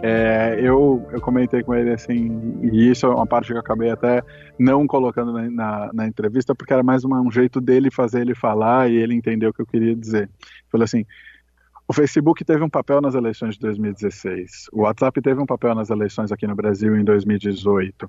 É, 0.00 0.56
eu, 0.60 1.04
eu 1.10 1.20
comentei 1.20 1.62
com 1.62 1.74
ele 1.74 1.90
assim, 1.90 2.60
e 2.72 2.88
isso 2.88 3.04
é 3.06 3.08
uma 3.08 3.26
parte 3.26 3.48
que 3.48 3.54
eu 3.54 3.58
acabei 3.58 3.90
até 3.90 4.22
não 4.56 4.86
colocando 4.86 5.32
na, 5.32 5.50
na, 5.50 5.90
na 5.92 6.06
entrevista, 6.06 6.54
porque 6.54 6.72
era 6.72 6.84
mais 6.84 7.02
uma, 7.04 7.20
um 7.20 7.30
jeito 7.30 7.60
dele 7.60 7.90
fazer 7.90 8.20
ele 8.20 8.34
falar 8.34 8.88
e 8.88 8.94
ele 8.94 9.14
entender 9.14 9.48
o 9.48 9.52
que 9.52 9.60
eu 9.60 9.66
queria 9.66 9.96
dizer. 9.96 10.30
Falei 10.70 10.84
assim: 10.84 11.04
o 11.88 11.92
Facebook 11.92 12.44
teve 12.44 12.62
um 12.62 12.68
papel 12.68 13.00
nas 13.00 13.16
eleições 13.16 13.54
de 13.54 13.60
2016, 13.60 14.68
o 14.72 14.82
WhatsApp 14.82 15.20
teve 15.20 15.40
um 15.40 15.46
papel 15.46 15.74
nas 15.74 15.90
eleições 15.90 16.30
aqui 16.30 16.46
no 16.46 16.54
Brasil 16.54 16.96
em 16.96 17.02
2018. 17.02 18.08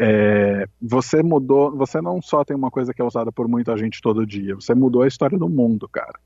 É, 0.00 0.66
você 0.80 1.22
mudou, 1.22 1.76
você 1.76 2.00
não 2.00 2.20
só 2.20 2.44
tem 2.44 2.56
uma 2.56 2.70
coisa 2.70 2.92
que 2.92 3.02
é 3.02 3.04
usada 3.04 3.30
por 3.30 3.46
muita 3.46 3.76
gente 3.76 4.00
todo 4.00 4.26
dia, 4.26 4.56
você 4.56 4.74
mudou 4.74 5.02
a 5.02 5.08
história 5.08 5.38
do 5.38 5.48
mundo, 5.48 5.88
cara. 5.88 6.18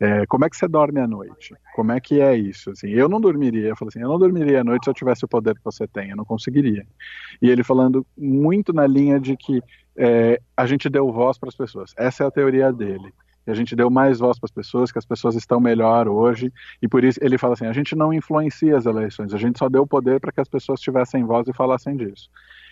É, 0.00 0.24
como 0.26 0.44
é 0.44 0.50
que 0.50 0.56
você 0.56 0.68
dorme 0.68 1.00
à 1.00 1.08
noite? 1.08 1.54
Como 1.74 1.90
é 1.90 1.98
que 1.98 2.20
é 2.20 2.36
isso? 2.36 2.70
Assim, 2.70 2.88
eu 2.88 3.08
não 3.08 3.20
dormiria, 3.20 3.68
eu 3.68 3.76
falei 3.76 3.88
assim, 3.88 4.00
eu 4.00 4.08
não 4.08 4.18
dormiria 4.18 4.60
à 4.60 4.64
noite 4.64 4.84
se 4.84 4.90
eu 4.90 4.94
tivesse 4.94 5.24
o 5.24 5.28
poder 5.28 5.54
que 5.56 5.64
você 5.64 5.88
tem, 5.88 6.10
eu 6.10 6.16
não 6.16 6.24
conseguiria. 6.24 6.86
E 7.42 7.50
ele 7.50 7.64
falando 7.64 8.06
muito 8.16 8.72
na 8.72 8.86
linha 8.86 9.18
de 9.18 9.36
que 9.36 9.60
é, 9.96 10.40
a 10.56 10.66
gente 10.66 10.88
deu 10.88 11.10
voz 11.10 11.36
para 11.36 11.48
as 11.48 11.56
pessoas. 11.56 11.92
Essa 11.96 12.22
é 12.22 12.26
a 12.26 12.30
teoria 12.30 12.72
dele. 12.72 13.12
a 13.46 13.54
gente 13.54 13.74
deu 13.74 13.90
mais 13.90 14.20
voz 14.20 14.38
para 14.38 14.46
as 14.46 14.52
pessoas, 14.52 14.92
que 14.92 14.98
as 14.98 15.06
pessoas 15.06 15.34
estão 15.34 15.58
melhor 15.58 16.06
hoje, 16.06 16.52
e 16.80 16.86
por 16.86 17.02
isso 17.02 17.18
ele 17.22 17.38
fala 17.38 17.54
assim: 17.54 17.66
a 17.66 17.72
gente 17.72 17.96
não 17.96 18.12
influencia 18.12 18.76
as 18.76 18.86
eleições, 18.86 19.34
a 19.34 19.38
gente 19.38 19.58
só 19.58 19.68
deu 19.68 19.86
poder 19.86 20.20
para 20.20 20.30
que 20.30 20.40
as 20.40 20.48
pessoas 20.48 20.80
tivessem 20.80 21.24
voz 21.24 21.48
e 21.48 21.52
falassem 21.52 21.96
disso. 21.96 22.28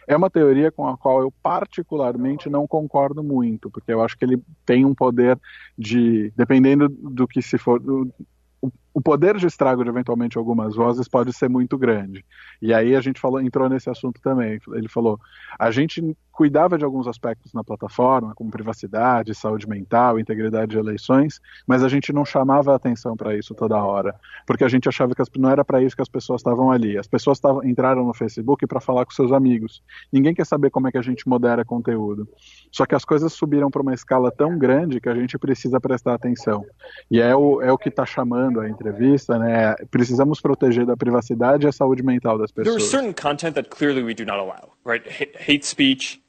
É 0.06 0.16
uma 0.16 0.30
teoria 0.30 0.70
com 0.70 0.86
a 0.86 0.96
qual 0.96 1.20
eu 1.20 1.32
particularmente 1.42 2.48
não 2.48 2.66
concordo 2.66 3.22
muito, 3.22 3.70
porque 3.70 3.92
eu 3.92 4.02
acho 4.02 4.16
que 4.16 4.24
ele 4.24 4.40
tem 4.64 4.84
um 4.84 4.94
poder 4.94 5.38
de, 5.76 6.32
dependendo 6.36 6.88
do 6.88 7.26
que 7.26 7.42
se 7.42 7.58
for, 7.58 7.82
o, 7.82 8.72
o 8.96 9.00
poder 9.02 9.36
de 9.36 9.46
estrago 9.46 9.84
de 9.84 9.90
eventualmente 9.90 10.38
algumas 10.38 10.74
vozes 10.74 11.06
pode 11.06 11.30
ser 11.30 11.50
muito 11.50 11.76
grande. 11.76 12.24
E 12.62 12.72
aí 12.72 12.96
a 12.96 13.00
gente 13.02 13.20
falou, 13.20 13.42
entrou 13.42 13.68
nesse 13.68 13.90
assunto 13.90 14.22
também. 14.22 14.58
Ele 14.72 14.88
falou: 14.88 15.20
a 15.58 15.70
gente 15.70 16.16
cuidava 16.36 16.76
de 16.76 16.84
alguns 16.84 17.06
aspectos 17.06 17.54
na 17.54 17.64
plataforma, 17.64 18.34
como 18.34 18.50
privacidade, 18.50 19.34
saúde 19.34 19.66
mental, 19.66 20.20
integridade 20.20 20.72
de 20.72 20.78
eleições, 20.78 21.40
mas 21.66 21.82
a 21.82 21.88
gente 21.88 22.12
não 22.12 22.26
chamava 22.26 22.74
atenção 22.74 23.16
para 23.16 23.34
isso 23.34 23.54
toda 23.54 23.82
hora, 23.82 24.14
porque 24.46 24.62
a 24.62 24.68
gente 24.68 24.86
achava 24.86 25.14
que 25.14 25.38
não 25.38 25.48
era 25.48 25.64
para 25.64 25.80
isso 25.80 25.96
que 25.96 26.02
as 26.02 26.10
pessoas 26.10 26.40
estavam 26.40 26.70
ali. 26.70 26.98
As 26.98 27.06
pessoas 27.06 27.40
tavam, 27.40 27.64
entraram 27.64 28.04
no 28.04 28.12
Facebook 28.12 28.66
para 28.66 28.80
falar 28.80 29.06
com 29.06 29.12
seus 29.12 29.32
amigos. 29.32 29.82
Ninguém 30.12 30.34
quer 30.34 30.44
saber 30.44 30.70
como 30.70 30.88
é 30.88 30.92
que 30.92 30.98
a 30.98 31.02
gente 31.02 31.26
modera 31.26 31.64
conteúdo. 31.64 32.28
Só 32.70 32.84
que 32.84 32.94
as 32.94 33.04
coisas 33.04 33.32
subiram 33.32 33.70
para 33.70 33.80
uma 33.80 33.94
escala 33.94 34.30
tão 34.30 34.58
grande 34.58 35.00
que 35.00 35.08
a 35.08 35.14
gente 35.14 35.38
precisa 35.38 35.80
prestar 35.80 36.14
atenção. 36.14 36.62
E 37.10 37.18
é 37.18 37.34
o, 37.34 37.62
é 37.62 37.72
o 37.72 37.78
que 37.78 37.88
está 37.88 38.04
chamando 38.04 38.60
a 38.60 38.68
entrevista, 38.86 39.38
né? 39.38 39.74
Precisamos 39.90 40.40
proteger 40.40 40.86
da 40.86 40.96
privacidade 40.96 41.66
e 41.66 41.68
a 41.68 41.72
saúde 41.72 42.02
mental 42.02 42.38
das 42.38 42.50
pessoas. 42.50 42.76
There 42.76 42.82
is 42.82 42.90
certain 42.90 43.12
content 43.12 43.54
that 43.54 43.68
clearly 43.68 44.02
we 44.02 44.14
do 44.14 44.24
not 44.24 44.38
allow, 44.38 44.72
right? 44.84 45.04
Hate 45.36 45.66
speech, 45.66 46.20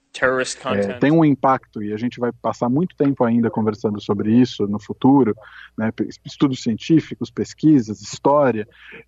é, 0.89 0.93
tem 0.99 1.11
um 1.11 1.23
impacto 1.23 1.81
e 1.81 1.93
a 1.93 1.97
gente 1.97 2.19
vai 2.19 2.31
passar 2.31 2.69
muito 2.69 2.95
tempo 2.95 3.23
ainda 3.23 3.49
conversando 3.49 3.99
sobre 4.01 4.31
isso 4.31 4.67
no 4.67 4.79
futuro, 4.79 5.35
né, 5.77 5.91
estudos 6.25 6.61
científicos, 6.61 7.29
pesquisas, 7.29 8.01
história, 8.01 8.67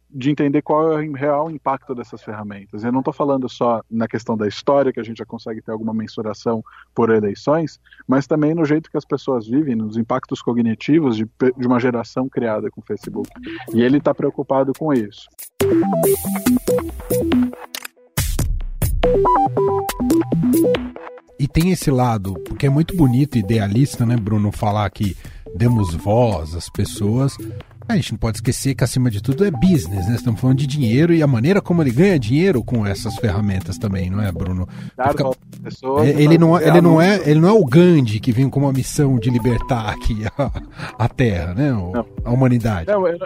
de 0.09 0.31
entender 0.31 0.61
qual 0.61 0.93
é 0.93 1.07
o 1.07 1.13
real 1.13 1.51
impacto 1.51 1.93
dessas 1.93 2.21
ferramentas. 2.21 2.83
Eu 2.83 2.91
não 2.91 2.99
estou 2.99 3.13
falando 3.13 3.47
só 3.47 3.81
na 3.89 4.07
questão 4.07 4.35
da 4.35 4.47
história, 4.47 4.91
que 4.91 4.99
a 4.99 5.03
gente 5.03 5.17
já 5.17 5.25
consegue 5.25 5.61
ter 5.61 5.71
alguma 5.71 5.93
mensuração 5.93 6.63
por 6.93 7.09
eleições, 7.09 7.79
mas 8.07 8.27
também 8.27 8.53
no 8.53 8.65
jeito 8.65 8.89
que 8.89 8.97
as 8.97 9.05
pessoas 9.05 9.47
vivem, 9.47 9.75
nos 9.75 9.97
impactos 9.97 10.41
cognitivos 10.41 11.15
de, 11.15 11.25
de 11.57 11.67
uma 11.67 11.79
geração 11.79 12.27
criada 12.27 12.69
com 12.69 12.81
o 12.81 12.83
Facebook. 12.83 13.29
E 13.73 13.81
ele 13.81 13.97
está 13.97 14.13
preocupado 14.13 14.73
com 14.77 14.93
isso. 14.93 15.29
E 21.39 21.47
tem 21.47 21.71
esse 21.71 21.89
lado, 21.89 22.33
porque 22.45 22.65
é 22.65 22.69
muito 22.69 22.95
bonito 22.97 23.37
e 23.37 23.39
idealista, 23.39 24.05
né, 24.05 24.17
Bruno, 24.17 24.51
falar 24.51 24.89
que 24.89 25.15
demos 25.55 25.93
voz 25.95 26.53
às 26.53 26.69
pessoas. 26.69 27.37
A 27.87 27.95
gente 27.95 28.11
não 28.11 28.19
pode 28.19 28.37
esquecer 28.37 28.75
que, 28.75 28.83
acima 28.83 29.09
de 29.09 29.19
tudo, 29.19 29.43
é 29.43 29.49
business, 29.49 30.07
né? 30.07 30.13
Estamos 30.13 30.39
falando 30.39 30.59
de 30.59 30.67
dinheiro 30.67 31.11
e 31.11 31.23
a 31.23 31.27
maneira 31.27 31.59
como 31.59 31.81
ele 31.81 31.89
ganha 31.89 32.19
dinheiro 32.19 32.63
com 32.63 32.85
essas 32.85 33.15
ferramentas 33.15 33.79
também, 33.79 34.11
não 34.11 34.21
é, 34.21 34.31
Bruno? 34.31 34.69
Fica... 35.09 35.23
É, 36.03 36.21
ele, 36.21 36.37
não, 36.37 36.55
é, 36.55 36.67
ele, 36.67 36.81
não 36.81 37.01
é, 37.01 37.15
ele 37.27 37.39
não 37.39 37.49
é 37.49 37.51
o 37.51 37.65
Gandhi 37.65 38.19
que 38.19 38.31
vem 38.31 38.47
com 38.47 38.59
uma 38.59 38.71
missão 38.71 39.17
de 39.17 39.31
libertar 39.31 39.89
aqui 39.89 40.23
a, 40.37 40.51
a 40.99 41.09
Terra, 41.09 41.55
né? 41.55 41.71
A 42.23 42.31
humanidade. 42.31 42.91
Não, 42.91 43.07
eu, 43.07 43.17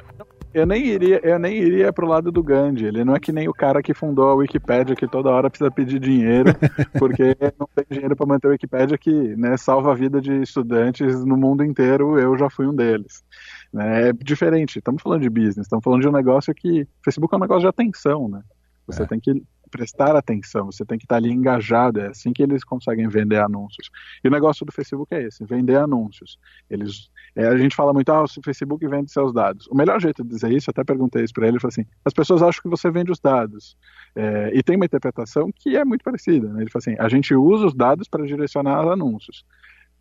eu 0.54 0.66
nem 0.66 0.86
iria, 0.86 1.20
eu 1.24 1.40
nem 1.40 1.56
iria 1.58 1.92
pro 1.92 2.08
lado 2.08 2.32
do 2.32 2.44
Gandhi. 2.44 2.86
Ele 2.86 3.04
não 3.04 3.16
é 3.16 3.20
que 3.20 3.32
nem 3.32 3.48
o 3.48 3.54
cara 3.54 3.82
que 3.82 3.94
fundou 3.94 4.30
a 4.30 4.36
Wikipédia 4.36 4.96
que 4.96 5.08
toda 5.08 5.30
hora 5.30 5.50
precisa 5.50 5.72
pedir 5.72 6.00
dinheiro, 6.00 6.54
porque 7.00 7.36
não 7.60 7.68
tem 7.76 7.86
dinheiro 7.90 8.16
para 8.16 8.26
manter 8.26 8.48
a 8.48 8.52
Wikipédia 8.52 8.98
que, 8.98 9.12
né, 9.12 9.58
salva 9.58 9.92
a 9.92 9.96
vida 9.96 10.22
de 10.22 10.42
estudantes 10.42 11.24
no 11.26 11.36
mundo 11.36 11.64
inteiro. 11.64 12.20
Eu 12.20 12.38
já 12.38 12.50
fui 12.50 12.68
um 12.68 12.76
deles. 12.76 13.24
Né? 13.72 14.10
É 14.10 14.14
diferente. 14.14 14.78
Estamos 14.78 15.02
falando 15.02 15.22
de 15.22 15.30
business. 15.30 15.66
Estamos 15.66 15.84
falando 15.84 16.02
de 16.02 16.08
um 16.08 16.14
negócio 16.14 16.54
que 16.54 16.88
Facebook 17.04 17.34
é 17.34 17.38
um 17.38 17.42
negócio 17.42 17.62
de 17.62 17.68
atenção, 17.68 18.30
né? 18.30 18.42
Você 18.86 19.04
é. 19.04 19.06
tem 19.06 19.20
que 19.20 19.42
prestar 19.74 20.16
atenção, 20.16 20.68
você 20.68 20.86
tem 20.86 21.00
que 21.00 21.06
estar 21.06 21.16
ali 21.16 21.32
engajado, 21.32 22.00
é 22.00 22.08
assim 22.08 22.32
que 22.32 22.44
eles 22.44 22.64
conseguem 22.64 23.08
vender 23.08 23.40
anúncios. 23.40 23.90
E 24.24 24.28
o 24.28 24.32
negócio 24.32 24.64
do 24.64 24.72
Facebook 24.72 25.12
é 25.16 25.24
esse, 25.24 25.44
vender 25.44 25.78
anúncios. 25.78 26.38
Eles, 26.70 27.10
é, 27.36 27.48
a 27.48 27.58
gente 27.58 27.76
fala 27.76 27.92
muito, 27.92 28.12
ah, 28.12 28.24
o 28.24 28.44
Facebook 28.44 28.88
vende 28.88 29.12
seus 29.12 29.34
dados. 29.34 29.66
O 29.68 29.76
melhor 29.76 30.00
jeito 30.00 30.24
de 30.24 30.30
dizer 30.30 30.52
isso, 30.52 30.70
até 30.70 30.84
perguntei 30.84 31.24
isso 31.24 31.34
para 31.34 31.48
ele, 31.48 31.60
falou 31.60 31.72
assim, 31.72 31.86
as 32.06 32.14
pessoas 32.14 32.44
acham 32.44 32.62
que 32.62 32.70
você 32.70 32.92
vende 32.92 33.12
os 33.12 33.20
dados. 33.20 33.76
É, 34.16 34.52
e 34.54 34.62
tem 34.62 34.76
uma 34.76 34.86
interpretação 34.86 35.52
que 35.52 35.76
é 35.76 35.84
muito 35.84 36.04
parecida. 36.04 36.48
Né? 36.50 36.62
Ele 36.62 36.70
falou 36.70 36.84
assim, 36.84 36.96
a 37.00 37.10
gente 37.10 37.34
usa 37.34 37.66
os 37.66 37.74
dados 37.74 38.08
para 38.08 38.24
direcionar 38.28 38.88
anúncios. 38.88 39.44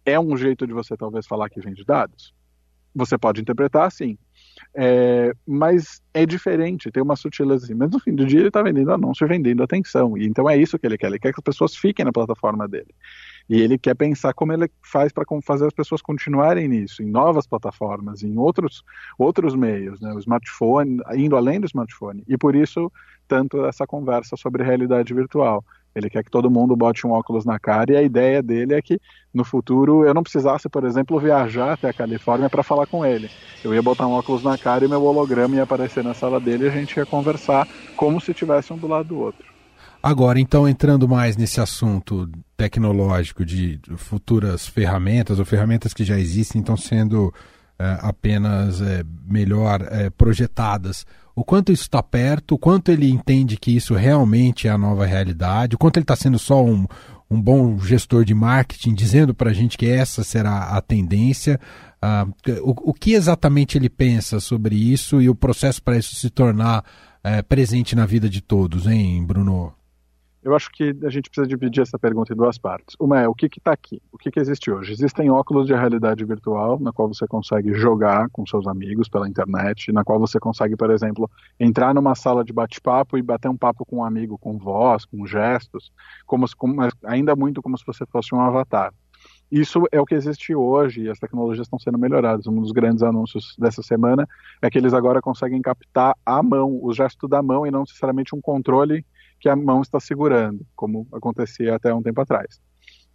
É 0.05 0.21
um 0.21 0.37
jeito 0.37 0.67
de 0.67 0.75
você 0.75 0.99
talvez 0.99 1.26
falar 1.26 1.49
que 1.49 1.62
vende 1.62 1.83
dados? 1.83 2.35
Você 2.95 3.17
pode 3.17 3.41
interpretar 3.41 3.87
assim. 3.87 4.19
É, 4.75 5.35
mas 5.47 6.02
é 6.14 6.25
diferente, 6.25 6.90
tem 6.90 7.02
uma 7.02 7.16
sutileza 7.16 7.64
assim. 7.64 7.75
Mas 7.75 7.90
no 7.90 8.00
fim 8.00 8.14
do 8.14 8.25
dia 8.25 8.40
ele 8.40 8.49
está 8.49 8.62
vendendo 8.62 8.92
anúncio, 8.92 9.26
vendendo 9.26 9.62
atenção. 9.62 10.16
E 10.16 10.26
então 10.26 10.49
é 10.49 10.57
isso 10.57 10.78
que 10.78 10.87
ele 10.87 10.99
quer. 10.99 11.09
Ele 11.09 11.19
quer 11.19 11.33
que 11.33 11.40
as 11.40 11.45
pessoas 11.45 11.76
fiquem 11.76 12.04
na 12.04 12.12
plataforma 12.12 12.66
dele. 12.69 12.95
E 13.49 13.61
ele 13.61 13.76
quer 13.76 13.95
pensar 13.95 14.33
como 14.33 14.52
ele 14.52 14.71
faz 14.83 15.12
para 15.12 15.25
fazer 15.42 15.66
as 15.66 15.73
pessoas 15.73 16.00
continuarem 16.00 16.69
nisso, 16.69 17.02
em 17.02 17.07
novas 17.07 17.47
plataformas, 17.47 18.23
em 18.23 18.37
outros, 18.38 18.85
outros 19.19 19.54
meios, 19.54 20.00
né? 20.00 20.12
o 20.12 20.19
smartphone, 20.19 21.00
indo 21.14 21.37
além 21.37 21.61
do 21.61 21.66
smartphone. 21.66 22.23
E 22.28 22.38
por 22.38 22.54
isso, 22.54 22.90
tanto 23.26 23.64
essa 23.66 23.87
conversa 23.87 24.37
sobre 24.37 24.62
realidade 24.62 25.12
virtual. 25.12 25.64
Ele 25.95 26.09
quer 26.09 26.25
que 26.25 26.31
todo 26.31 26.51
mundo 26.51 26.77
bote 26.77 27.07
um 27.07 27.13
óculos 27.13 27.45
na 27.45 27.59
cara 27.59 27.93
e 27.93 27.97
a 27.97 28.03
ideia 28.03 28.43
dele 28.43 28.75
é 28.75 28.83
que 28.83 29.01
no 29.33 29.45
futuro 29.45 30.05
eu 30.05 30.15
não 30.15 30.23
precisasse, 30.23 30.69
por 30.69 30.85
exemplo, 30.85 31.19
viajar 31.19 31.73
até 31.73 31.89
a 31.89 31.93
Califórnia 31.93 32.51
para 32.51 32.63
falar 32.63 32.87
com 32.87 33.05
ele. 33.05 33.31
Eu 33.63 33.75
ia 33.75 33.83
botar 33.83 34.07
um 34.07 34.13
óculos 34.13 34.43
na 34.43 34.57
cara 34.57 34.85
e 34.85 34.89
meu 34.89 35.03
holograma 35.03 35.57
ia 35.57 35.63
aparecer 35.63 36.03
na 36.03 36.15
sala 36.15 36.41
dele 36.41 36.65
e 36.65 36.69
a 36.69 36.73
gente 36.73 36.97
ia 36.97 37.07
conversar 37.07 37.67
como 37.97 38.21
se 38.21 38.35
tivesse 38.35 38.73
um 38.73 38.79
do 38.79 38.87
lado 38.87 39.09
do 39.09 39.19
outro. 39.19 39.53
Agora, 40.03 40.41
então, 40.41 40.69
entrando 40.69 41.09
mais 41.09 41.37
nesse 41.37 41.61
assunto 41.61 42.29
tecnológico 42.57 43.45
de 43.45 43.81
futuras 43.97 44.67
ferramentas 44.67 45.39
ou 45.39 45.45
ferramentas 45.45 45.95
que 45.95 46.03
já 46.03 46.19
existem 46.19 46.61
estão 46.61 46.77
sendo 46.77 47.33
apenas 48.01 48.81
é, 48.81 49.03
melhor 49.27 49.81
é, 49.91 50.11
projetadas. 50.11 51.07
O 51.35 51.45
quanto 51.45 51.73
isso 51.73 51.85
está 51.85 52.03
perto, 52.03 52.55
o 52.55 52.59
quanto 52.59 52.91
ele 52.91 53.11
entende 53.11 53.57
que 53.57 53.75
isso 53.75 53.95
realmente 53.95 54.69
é 54.69 54.71
a 54.71 54.79
nova 54.79 55.07
realidade, 55.07 55.75
o 55.75 55.79
quanto 55.79 55.97
ele 55.97 56.05
está 56.05 56.15
sendo 56.15 56.39
só 56.39 56.62
um, 56.62 56.87
um 57.31 57.41
bom 57.41 57.79
gestor 57.79 58.25
de 58.25 58.35
marketing, 58.35 58.95
dizendo 58.95 59.35
para 59.35 59.51
a 59.51 59.55
gente 59.55 59.79
que 59.79 59.87
essa 59.87 60.23
será 60.23 60.77
a 60.77 60.81
tendência. 60.83 61.59
Uh, 62.05 62.61
o, 62.62 62.91
o, 62.91 62.93
que 62.93 63.12
exatamente 63.12 63.79
ele 63.79 63.89
pensa 63.89 64.41
sobre 64.41 64.75
isso 64.75 65.23
e 65.23 65.29
o 65.29 65.35
processo 65.35 65.83
para 65.83 65.97
isso 65.97 66.15
se 66.17 66.29
tornar 66.29 66.85
é, 67.25 67.41
presente 67.41 67.95
na 67.95 68.05
vida 68.05 68.29
de 68.29 68.41
todos, 68.41 68.87
hein, 68.87 69.25
Bruno? 69.25 69.73
Eu 70.43 70.57
acho 70.57 70.73
que 70.73 70.97
a 71.05 71.09
gente 71.09 71.31
precisa 71.31 71.47
dividir 71.47 71.83
essa 71.83 71.97
pergunta 71.97 72.33
em 72.33 72.37
duas 72.37 72.59
partes. 72.59 72.97
Uma 72.99 73.21
é 73.21 73.29
o 73.29 73.35
que 73.35 73.47
está 73.47 73.73
aqui, 73.73 74.03
o 74.11 74.19
que, 74.19 74.29
que, 74.29 74.41
existe 74.41 74.73
hoje. 74.73 74.93
Existem 74.93 75.31
óculos 75.31 75.69
de 75.69 75.73
realidade 75.73 76.25
virtual, 76.25 76.81
na 76.81 76.93
qual 76.93 77.07
você 77.07 77.29
consegue 77.29 77.73
jogar 77.75 78.29
com 78.31 78.45
seus 78.45 78.67
amigos 78.67 79.09
pela 79.09 79.29
internet, 79.29 79.93
na 79.93 80.03
qual 80.03 80.19
você 80.19 80.41
consegue, 80.41 80.77
por 80.77 80.91
exemplo, 80.91 81.31
entrar 81.61 81.95
numa 81.95 82.17
sala 82.17 82.45
de 82.45 82.53
bate-papo 82.53 83.17
e 83.17 83.23
bater 83.23 83.49
um 83.49 83.57
papo 83.57 83.85
com 83.85 83.99
um 83.99 84.05
amigo, 84.05 84.37
com 84.37 84.59
voz, 84.59 85.05
com 85.05 85.25
gestos, 85.25 85.93
como, 86.27 86.45
como, 86.57 86.89
ainda 87.05 87.37
muito 87.37 87.63
como 87.63 87.79
se 87.79 87.87
você 87.87 88.05
fosse 88.05 88.35
um 88.35 88.41
avatar. 88.41 88.93
Isso 89.49 89.85
é 89.93 90.01
o 90.01 90.07
que 90.07 90.15
existe 90.15 90.55
hoje 90.57 91.03
e 91.03 91.11
as 91.11 91.21
tecnologias 91.21 91.67
estão 91.67 91.79
sendo 91.79 91.99
melhoradas. 91.99 92.49
Um 92.49 92.61
dos 92.61 92.73
grandes 92.73 93.05
anúncios 93.05 93.55
dessa 93.57 93.83
semana 93.83 94.27
é 94.61 94.69
que 94.69 94.79
eles 94.79 94.93
agora 94.93 95.21
conseguem 95.21 95.63
captar 95.63 96.17
a 96.27 96.43
mão, 96.43 96.81
o 96.83 96.93
gesto 96.93 97.29
da 97.29 97.43
mão 97.43 97.65
e 97.65 97.71
não 97.71 97.81
necessariamente 97.81 98.35
um 98.35 98.41
controle 98.41 99.05
que 99.43 99.49
a 99.49 99.57
mão 99.57 99.83
está 99.83 99.99
segurando, 99.99 100.65
como 100.77 101.05
acontecia 101.13 101.75
até 101.75 101.93
um 101.93 102.01
tempo 102.01 102.21
atrás. 102.21 102.61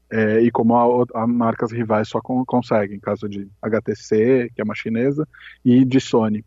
É, 0.10 0.42
e 0.42 0.52
como 0.52 0.76
a, 0.76 1.22
a, 1.22 1.26
marcas 1.26 1.72
rivais 1.72 2.10
só 2.10 2.20
con 2.20 2.44
conseguem, 2.46 3.00
caso 3.00 3.30
de 3.30 3.48
HTC, 3.62 4.52
que 4.54 4.60
é 4.60 4.64
uma 4.64 4.76
chinesa, 4.76 5.26
e 5.64 5.86
de 5.86 6.02
Sony, 6.02 6.44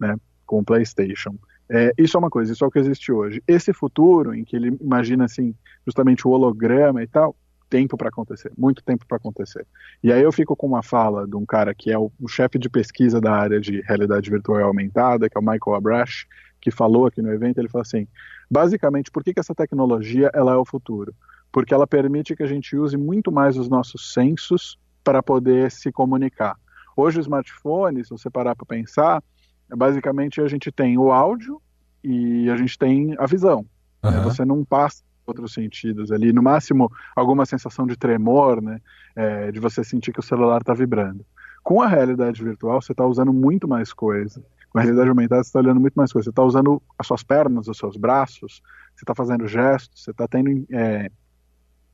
né, 0.00 0.16
com 0.44 0.58
o 0.58 0.64
PlayStation. 0.64 1.38
É, 1.68 1.92
isso 1.96 2.16
é 2.16 2.18
uma 2.18 2.28
coisa, 2.28 2.52
isso 2.52 2.64
é 2.64 2.66
o 2.66 2.70
que 2.72 2.80
existe 2.80 3.12
hoje. 3.12 3.40
Esse 3.46 3.72
futuro, 3.72 4.34
em 4.34 4.44
que 4.44 4.56
ele 4.56 4.76
imagina 4.80 5.26
assim, 5.26 5.54
justamente 5.86 6.26
o 6.26 6.32
holograma 6.32 7.00
e 7.00 7.06
tal, 7.06 7.36
tempo 7.68 7.96
para 7.96 8.08
acontecer, 8.08 8.50
muito 8.58 8.82
tempo 8.82 9.06
para 9.06 9.16
acontecer. 9.16 9.64
E 10.02 10.12
aí 10.12 10.20
eu 10.20 10.32
fico 10.32 10.56
com 10.56 10.66
uma 10.66 10.82
fala 10.82 11.24
de 11.24 11.36
um 11.36 11.46
cara 11.46 11.72
que 11.72 11.92
é 11.92 11.96
o, 11.96 12.10
o 12.20 12.26
chefe 12.26 12.58
de 12.58 12.68
pesquisa 12.68 13.20
da 13.20 13.32
área 13.32 13.60
de 13.60 13.80
realidade 13.82 14.28
virtual 14.28 14.64
aumentada, 14.64 15.30
que 15.30 15.38
é 15.38 15.40
o 15.40 15.44
Michael 15.44 15.76
Abrash, 15.76 16.26
que 16.60 16.70
falou 16.70 17.06
aqui 17.06 17.22
no 17.22 17.32
evento, 17.32 17.58
ele 17.58 17.68
falou 17.68 17.82
assim: 17.82 18.06
basicamente, 18.50 19.10
por 19.10 19.24
que, 19.24 19.32
que 19.32 19.40
essa 19.40 19.54
tecnologia 19.54 20.30
ela 20.34 20.52
é 20.52 20.56
o 20.56 20.64
futuro? 20.64 21.14
Porque 21.50 21.74
ela 21.74 21.86
permite 21.86 22.36
que 22.36 22.42
a 22.42 22.46
gente 22.46 22.76
use 22.76 22.96
muito 22.96 23.32
mais 23.32 23.56
os 23.56 23.68
nossos 23.68 24.12
sensos 24.12 24.78
para 25.02 25.22
poder 25.22 25.70
se 25.70 25.90
comunicar. 25.90 26.56
Hoje, 26.96 27.18
o 27.18 27.22
smartphone, 27.22 28.04
se 28.04 28.10
você 28.10 28.28
parar 28.28 28.54
para 28.54 28.66
pensar, 28.66 29.22
basicamente 29.68 30.40
a 30.40 30.48
gente 30.48 30.70
tem 30.70 30.98
o 30.98 31.10
áudio 31.10 31.60
e 32.04 32.48
a 32.50 32.56
gente 32.56 32.78
tem 32.78 33.14
a 33.18 33.26
visão. 33.26 33.64
Uhum. 34.02 34.22
Você 34.22 34.44
não 34.44 34.64
passa 34.64 35.02
outros 35.26 35.52
sentidos 35.52 36.10
ali, 36.10 36.32
no 36.32 36.42
máximo 36.42 36.90
alguma 37.14 37.46
sensação 37.46 37.86
de 37.86 37.96
tremor, 37.96 38.60
né, 38.60 38.80
é, 39.14 39.52
de 39.52 39.60
você 39.60 39.84
sentir 39.84 40.12
que 40.12 40.20
o 40.20 40.22
celular 40.22 40.60
está 40.60 40.74
vibrando. 40.74 41.24
Com 41.62 41.80
a 41.80 41.86
realidade 41.86 42.42
virtual, 42.42 42.80
você 42.80 42.92
está 42.92 43.06
usando 43.06 43.32
muito 43.32 43.68
mais 43.68 43.92
coisa 43.92 44.42
com 44.70 44.78
a 44.78 44.82
realidade 44.82 45.08
aumentada, 45.08 45.42
você 45.42 45.48
está 45.48 45.58
olhando 45.58 45.80
muito 45.80 45.94
mais 45.94 46.12
coisas. 46.12 46.26
Você 46.26 46.30
está 46.30 46.42
usando 46.42 46.80
as 46.98 47.06
suas 47.06 47.22
pernas, 47.22 47.68
os 47.68 47.76
seus 47.76 47.96
braços, 47.96 48.62
você 48.94 49.02
está 49.02 49.14
fazendo 49.14 49.46
gestos, 49.46 50.04
você 50.04 50.10
está 50.10 50.26
tendo. 50.28 50.66
É, 50.72 51.10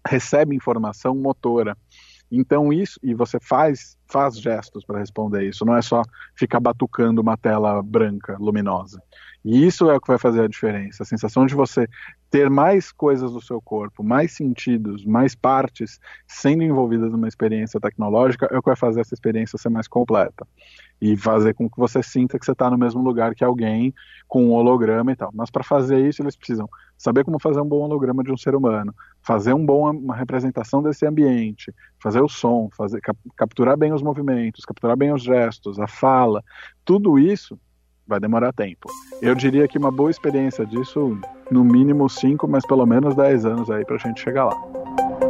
recebe 0.06 0.54
informação 0.54 1.14
motora. 1.14 1.76
Então 2.30 2.72
isso, 2.72 2.98
e 3.02 3.14
você 3.14 3.38
faz, 3.40 3.96
faz 4.08 4.38
gestos 4.38 4.84
para 4.84 4.98
responder 4.98 5.48
isso, 5.48 5.64
não 5.64 5.76
é 5.76 5.82
só 5.82 6.02
ficar 6.34 6.58
batucando 6.58 7.20
uma 7.20 7.36
tela 7.36 7.80
branca, 7.82 8.36
luminosa. 8.38 9.00
E 9.44 9.64
isso 9.64 9.88
é 9.88 9.94
o 9.94 10.00
que 10.00 10.08
vai 10.08 10.18
fazer 10.18 10.42
a 10.42 10.48
diferença. 10.48 11.04
A 11.04 11.06
sensação 11.06 11.46
de 11.46 11.54
você 11.54 11.88
ter 12.28 12.50
mais 12.50 12.90
coisas 12.90 13.30
do 13.30 13.40
seu 13.40 13.60
corpo, 13.60 14.02
mais 14.02 14.32
sentidos, 14.32 15.04
mais 15.04 15.36
partes 15.36 16.00
sendo 16.26 16.64
envolvidas 16.64 17.12
numa 17.12 17.28
experiência 17.28 17.78
tecnológica 17.78 18.48
é 18.50 18.58
o 18.58 18.62
que 18.62 18.70
vai 18.70 18.76
fazer 18.76 19.02
essa 19.02 19.14
experiência 19.14 19.56
ser 19.56 19.68
mais 19.68 19.86
completa. 19.86 20.44
E 21.00 21.16
fazer 21.16 21.54
com 21.54 21.68
que 21.68 21.76
você 21.76 22.02
sinta 22.02 22.38
que 22.38 22.44
você 22.44 22.52
está 22.52 22.70
no 22.70 22.78
mesmo 22.78 23.02
lugar 23.02 23.34
que 23.34 23.44
alguém 23.44 23.92
com 24.26 24.46
um 24.46 24.52
holograma 24.52 25.12
e 25.12 25.16
tal. 25.16 25.30
Mas 25.34 25.50
para 25.50 25.62
fazer 25.62 26.06
isso, 26.08 26.22
eles 26.22 26.36
precisam 26.36 26.68
saber 26.96 27.24
como 27.24 27.38
fazer 27.38 27.60
um 27.60 27.68
bom 27.68 27.80
holograma 27.80 28.22
de 28.24 28.32
um 28.32 28.36
ser 28.36 28.54
humano, 28.54 28.94
fazer 29.22 29.52
um 29.52 29.64
bom, 29.64 29.90
uma 29.90 30.16
representação 30.16 30.82
desse 30.82 31.06
ambiente, 31.06 31.72
fazer 32.02 32.20
o 32.20 32.28
som, 32.28 32.68
fazer, 32.76 33.00
cap, 33.00 33.18
capturar 33.36 33.76
bem 33.76 33.92
os 33.92 34.02
movimentos, 34.02 34.64
capturar 34.64 34.96
bem 34.96 35.12
os 35.12 35.22
gestos, 35.22 35.78
a 35.78 35.86
fala. 35.86 36.42
Tudo 36.84 37.18
isso 37.18 37.58
vai 38.06 38.20
demorar 38.20 38.52
tempo. 38.52 38.88
Eu 39.20 39.34
diria 39.34 39.66
que 39.66 39.78
uma 39.78 39.90
boa 39.90 40.10
experiência 40.10 40.64
disso, 40.64 41.18
no 41.50 41.64
mínimo 41.64 42.08
5, 42.08 42.46
mas 42.46 42.64
pelo 42.66 42.86
menos 42.86 43.14
10 43.14 43.44
anos 43.44 43.70
aí 43.70 43.84
para 43.84 43.96
a 43.96 43.98
gente 43.98 44.20
chegar 44.20 44.46
lá. 44.46 45.25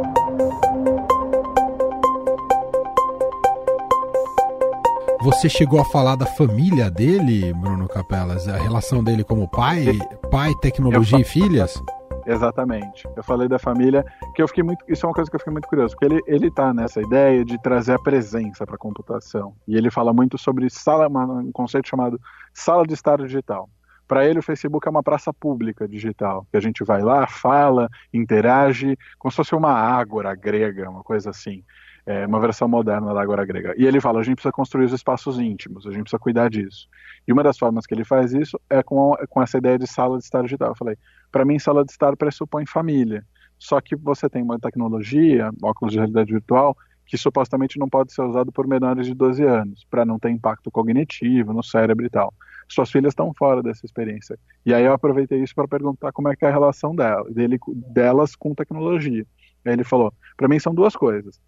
Você 5.27 5.49
chegou 5.49 5.81
a 5.81 5.83
falar 5.83 6.15
da 6.15 6.25
família 6.25 6.89
dele, 6.89 7.51
Bruno 7.51 7.85
Capelas? 7.85 8.47
A 8.47 8.55
relação 8.55 9.03
dele 9.03 9.25
como 9.25 9.45
pai, 9.45 9.99
pai, 10.31 10.53
tecnologia 10.61 11.19
e 11.19 11.23
filhas? 11.25 11.83
Exatamente. 12.25 13.05
Eu 13.13 13.21
falei 13.21 13.49
da 13.49 13.59
família, 13.59 14.05
que 14.33 14.41
eu 14.41 14.47
fiquei 14.47 14.63
muito. 14.63 14.85
Isso 14.87 15.05
é 15.05 15.09
uma 15.09 15.13
coisa 15.13 15.29
que 15.29 15.35
eu 15.35 15.39
fiquei 15.41 15.51
muito 15.51 15.67
curioso, 15.67 15.97
porque 15.97 16.05
ele, 16.05 16.21
ele 16.27 16.49
tá 16.49 16.73
nessa 16.73 17.01
ideia 17.01 17.43
de 17.43 17.61
trazer 17.61 17.95
a 17.95 17.99
presença 17.99 18.65
para 18.65 18.75
a 18.75 18.79
computação. 18.79 19.53
E 19.67 19.75
ele 19.75 19.91
fala 19.91 20.13
muito 20.13 20.37
sobre 20.37 20.69
sala, 20.69 21.09
um 21.09 21.51
conceito 21.51 21.89
chamado 21.89 22.17
sala 22.53 22.87
de 22.87 22.93
estar 22.93 23.17
digital. 23.17 23.69
Para 24.07 24.25
ele, 24.25 24.39
o 24.39 24.43
Facebook 24.43 24.87
é 24.87 24.89
uma 24.89 25.03
praça 25.03 25.33
pública 25.33 25.85
digital, 25.89 26.47
que 26.49 26.55
a 26.55 26.61
gente 26.61 26.85
vai 26.85 27.01
lá, 27.01 27.27
fala, 27.27 27.89
interage, 28.13 28.97
como 29.19 29.29
se 29.29 29.35
fosse 29.35 29.53
uma 29.53 29.73
ágora 29.73 30.33
grega, 30.33 30.89
uma 30.89 31.03
coisa 31.03 31.31
assim. 31.31 31.65
É 32.07 32.25
uma 32.25 32.39
versão 32.39 32.69
moderna 32.69 33.13
da 33.13 33.21
ágora 33.21 33.45
grega. 33.45 33.75
E 33.77 33.85
ele 33.85 33.99
fala: 33.99 34.21
a 34.21 34.23
gente 34.23 34.35
precisa 34.35 34.51
construir 34.53 34.85
os 34.85 34.93
espaços 34.93 35.37
íntimos, 35.37 35.85
a 35.85 35.91
gente 35.91 36.03
precisa 36.03 36.17
cuidar 36.17 36.49
disso. 36.49 36.87
E 37.27 37.33
uma 37.33 37.43
das 37.43 37.57
formas 37.57 37.85
que 37.85 37.93
ele 37.93 38.05
faz 38.05 38.33
isso 38.33 38.57
é 38.69 38.81
com, 38.81 39.13
com 39.29 39.43
essa 39.43 39.57
ideia 39.57 39.77
de 39.77 39.85
sala 39.85 40.17
de 40.17 40.23
estar 40.23 40.41
digital. 40.41 40.69
Eu 40.69 40.75
falei: 40.75 40.97
para 41.29 41.43
mim, 41.43 41.59
sala 41.59 41.83
de 41.83 41.91
estar 41.91 42.15
pressupõe 42.15 42.65
família. 42.65 43.25
Só 43.59 43.81
que 43.81 43.93
você 43.93 44.29
tem 44.29 44.41
uma 44.41 44.57
tecnologia, 44.57 45.51
óculos 45.61 45.91
de 45.91 45.97
realidade 45.97 46.31
virtual, 46.31 46.77
que 47.05 47.17
supostamente 47.17 47.77
não 47.77 47.89
pode 47.89 48.13
ser 48.13 48.21
usado 48.21 48.53
por 48.53 48.65
menores 48.65 49.05
de 49.05 49.13
12 49.13 49.43
anos, 49.43 49.85
para 49.89 50.05
não 50.05 50.17
ter 50.17 50.29
impacto 50.29 50.71
cognitivo 50.71 51.51
no 51.51 51.63
cérebro 51.63 52.05
e 52.05 52.09
tal. 52.09 52.33
Suas 52.69 52.89
filhas 52.89 53.11
estão 53.11 53.33
fora 53.33 53.61
dessa 53.61 53.85
experiência. 53.85 54.37
E 54.65 54.73
aí 54.73 54.83
eu 54.85 54.93
aproveitei 54.93 55.41
isso 55.41 55.55
para 55.55 55.67
perguntar 55.67 56.13
como 56.13 56.29
é 56.29 56.35
que 56.35 56.45
é 56.45 56.47
a 56.47 56.51
relação 56.51 56.95
dela, 56.95 57.29
dele, 57.29 57.57
delas 57.93 58.33
com 58.33 58.55
tecnologia. 58.55 59.25
Aí 59.65 59.73
ele 59.73 59.83
falou: 59.83 60.13
para 60.37 60.47
mim 60.47 60.59
são 60.59 60.73
duas 60.73 60.95
coisas. 60.95 61.41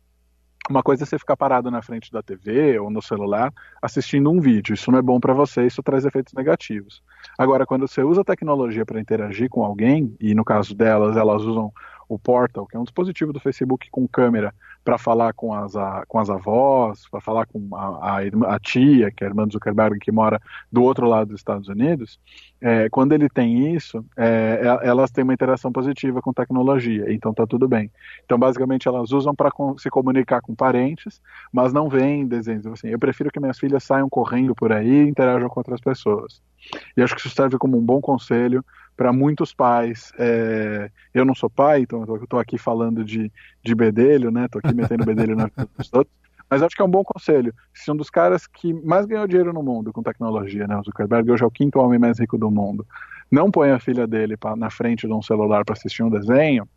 Uma 0.69 0.83
coisa 0.83 1.03
é 1.03 1.05
você 1.05 1.17
ficar 1.17 1.35
parado 1.35 1.71
na 1.71 1.81
frente 1.81 2.11
da 2.11 2.21
TV 2.21 2.77
ou 2.77 2.91
no 2.91 3.01
celular 3.01 3.51
assistindo 3.81 4.29
um 4.29 4.39
vídeo. 4.39 4.75
Isso 4.75 4.91
não 4.91 4.99
é 4.99 5.01
bom 5.01 5.19
para 5.19 5.33
você, 5.33 5.65
isso 5.65 5.81
traz 5.81 6.05
efeitos 6.05 6.31
negativos. 6.33 7.01
Agora, 7.39 7.65
quando 7.65 7.87
você 7.87 8.03
usa 8.03 8.21
a 8.21 8.23
tecnologia 8.23 8.85
para 8.85 9.01
interagir 9.01 9.49
com 9.49 9.63
alguém, 9.65 10.15
e 10.19 10.35
no 10.35 10.45
caso 10.45 10.75
delas, 10.75 11.17
elas 11.17 11.41
usam 11.41 11.73
o 12.07 12.19
Portal, 12.19 12.67
que 12.67 12.77
é 12.77 12.79
um 12.79 12.83
dispositivo 12.83 13.33
do 13.33 13.39
Facebook 13.39 13.89
com 13.89 14.07
câmera 14.07 14.53
para 14.83 14.97
falar 14.97 15.33
com 15.33 15.53
as, 15.53 15.75
a, 15.75 16.03
com 16.07 16.19
as 16.19 16.29
avós, 16.29 17.07
para 17.09 17.19
falar 17.19 17.45
com 17.47 17.67
a, 17.75 18.19
a, 18.19 18.55
a, 18.55 18.59
tia, 18.59 19.11
que 19.11 19.23
é 19.23 19.27
a 19.27 19.29
irmã 19.29 19.47
do 19.47 19.53
Zuckerberg, 19.53 19.99
que 19.99 20.11
mora 20.11 20.39
do 20.71 20.83
outro 20.83 21.07
lado 21.07 21.29
dos 21.29 21.39
Estados 21.39 21.67
Unidos, 21.67 22.19
é, 22.61 22.89
quando 22.89 23.13
ele 23.13 23.29
tem 23.29 23.73
isso, 23.75 24.05
é, 24.17 24.61
é 24.61 24.87
elas 24.87 25.11
têm 25.11 25.23
uma 25.23 25.33
interação 25.33 25.71
positiva 25.71 26.21
com 26.21 26.33
tecnologia, 26.33 27.05
então 27.13 27.33
tá 27.33 27.45
tudo 27.47 27.67
bem. 27.67 27.91
Então, 28.25 28.37
basicamente, 28.37 28.87
elas 28.87 29.11
usam 29.11 29.33
para 29.33 29.51
se 29.77 29.89
comunicar 29.89 30.41
com 30.41 30.53
parentes, 30.53 31.21
mas 31.51 31.71
não 31.71 31.89
veem 31.89 32.27
desenhos. 32.27 32.65
Assim, 32.67 32.89
eu 32.89 32.99
prefiro 32.99 33.31
que 33.31 33.39
minhas 33.39 33.59
filhas 33.59 33.83
saiam 33.83 34.09
correndo 34.09 34.53
por 34.53 34.71
aí 34.71 35.05
e 35.05 35.09
interajam 35.09 35.49
com 35.49 35.59
outras 35.59 35.79
pessoas. 35.79 36.41
E 36.95 37.01
acho 37.01 37.15
que 37.15 37.21
isso 37.21 37.29
serve 37.29 37.57
como 37.57 37.77
um 37.77 37.81
bom 37.81 38.01
conselho 38.01 38.63
para 38.97 39.13
muitos 39.13 39.53
pais. 39.53 40.11
É, 40.19 40.91
eu 41.13 41.23
não 41.23 41.33
sou 41.33 41.49
pai, 41.49 41.81
então 41.81 42.03
eu 42.05 42.23
estou 42.23 42.39
aqui 42.39 42.57
falando 42.57 43.03
de, 43.03 43.31
de 43.63 43.73
bedelho, 43.73 44.29
né? 44.29 44.45
Estou 44.45 44.59
aqui 44.61 44.75
metendo 44.75 45.05
bedelho 45.05 45.35
na 45.37 45.45
vida 45.45 45.69
dos 45.77 45.93
outros. 45.93 46.28
Mas 46.49 46.63
acho 46.63 46.75
que 46.75 46.81
é 46.81 46.85
um 46.85 46.89
bom 46.89 47.03
conselho. 47.03 47.53
Se 47.73 47.91
um 47.91 47.95
dos 47.95 48.09
caras 48.09 48.47
que 48.47 48.73
mais 48.73 49.05
ganhou 49.05 49.27
dinheiro 49.27 49.53
no 49.53 49.61
mundo 49.61 49.93
com 49.93 50.01
tecnologia, 50.01 50.65
né? 50.65 50.75
O 50.77 50.83
Zuckerberg 50.83 51.31
hoje 51.31 51.43
é 51.43 51.45
o 51.45 51.51
quinto 51.51 51.79
homem 51.79 51.99
mais 51.99 52.19
rico 52.19 52.37
do 52.37 52.49
mundo. 52.49 52.85
Não 53.31 53.51
põe 53.51 53.71
a 53.71 53.79
filha 53.79 54.07
dele 54.07 54.35
pra, 54.35 54.55
na 54.55 54.71
frente 54.71 55.05
de 55.05 55.13
um 55.13 55.21
celular 55.21 55.63
para 55.63 55.73
assistir 55.73 56.01
um 56.01 56.09
desenho, 56.09 56.67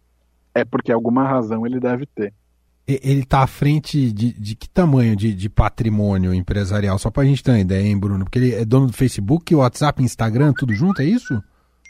é 0.55 0.65
porque 0.65 0.93
alguma 0.93 1.27
razão 1.27 1.67
ele 1.67 1.81
deve 1.81 2.05
ter. 2.07 2.35
Ele 2.87 3.21
está 3.21 3.43
à 3.43 3.47
frente 3.47 4.13
de, 4.13 4.33
de 4.33 4.57
que 4.57 4.69
tamanho 4.69 5.15
de, 5.17 5.33
de 5.33 5.49
patrimônio 5.49 6.35
empresarial? 6.35 6.99
Só 6.99 7.11
para 7.11 7.23
a 7.23 7.27
gente 7.27 7.43
ter 7.43 7.53
uma 7.53 7.61
ideia, 7.61 7.87
hein, 7.87 7.99
Bruno? 7.99 8.25
Porque 8.25 8.39
ele 8.39 8.55
é 8.55 8.65
dono 8.65 8.89
do 8.89 8.93
Facebook, 8.93 9.55
WhatsApp, 9.55 10.03
Instagram, 10.03 10.53
tudo 10.53 10.75
junto, 10.75 11.01
é 11.01 11.05
isso? 11.05 11.41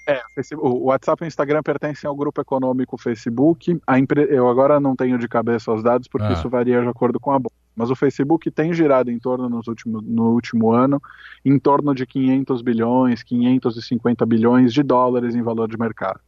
É, 0.06 0.20
o 0.56 0.86
WhatsApp 0.86 1.22
e 1.22 1.26
o 1.26 1.28
Instagram 1.28 1.62
pertencem 1.62 2.06
ao 2.06 2.14
grupo 2.14 2.40
econômico 2.40 2.98
Facebook. 2.98 3.80
A 3.86 3.98
empre... 3.98 4.26
Eu 4.30 4.48
agora 4.48 4.78
não 4.78 4.94
tenho 4.94 5.18
de 5.18 5.26
cabeça 5.28 5.72
os 5.72 5.82
dados 5.82 6.08
porque 6.08 6.26
ah. 6.26 6.32
isso 6.32 6.48
varia 6.50 6.82
de 6.82 6.88
acordo 6.88 7.18
com 7.18 7.30
a 7.30 7.38
bolsa. 7.38 7.61
Mas 7.74 7.90
o 7.90 7.94
Facebook 7.94 8.50
tem 8.50 8.72
girado 8.72 9.10
em 9.10 9.18
torno 9.18 9.48
nos 9.48 9.66
últimos, 9.66 10.02
no 10.04 10.30
último 10.30 10.72
ano 10.72 11.00
em 11.44 11.58
torno 11.58 11.94
de 11.94 12.06
500 12.06 12.62
bilhões, 12.62 13.22
550 13.22 14.26
bilhões 14.26 14.72
de 14.72 14.82
dólares 14.82 15.34
em 15.34 15.42
valor 15.42 15.68
de 15.68 15.78
mercado. 15.78 16.20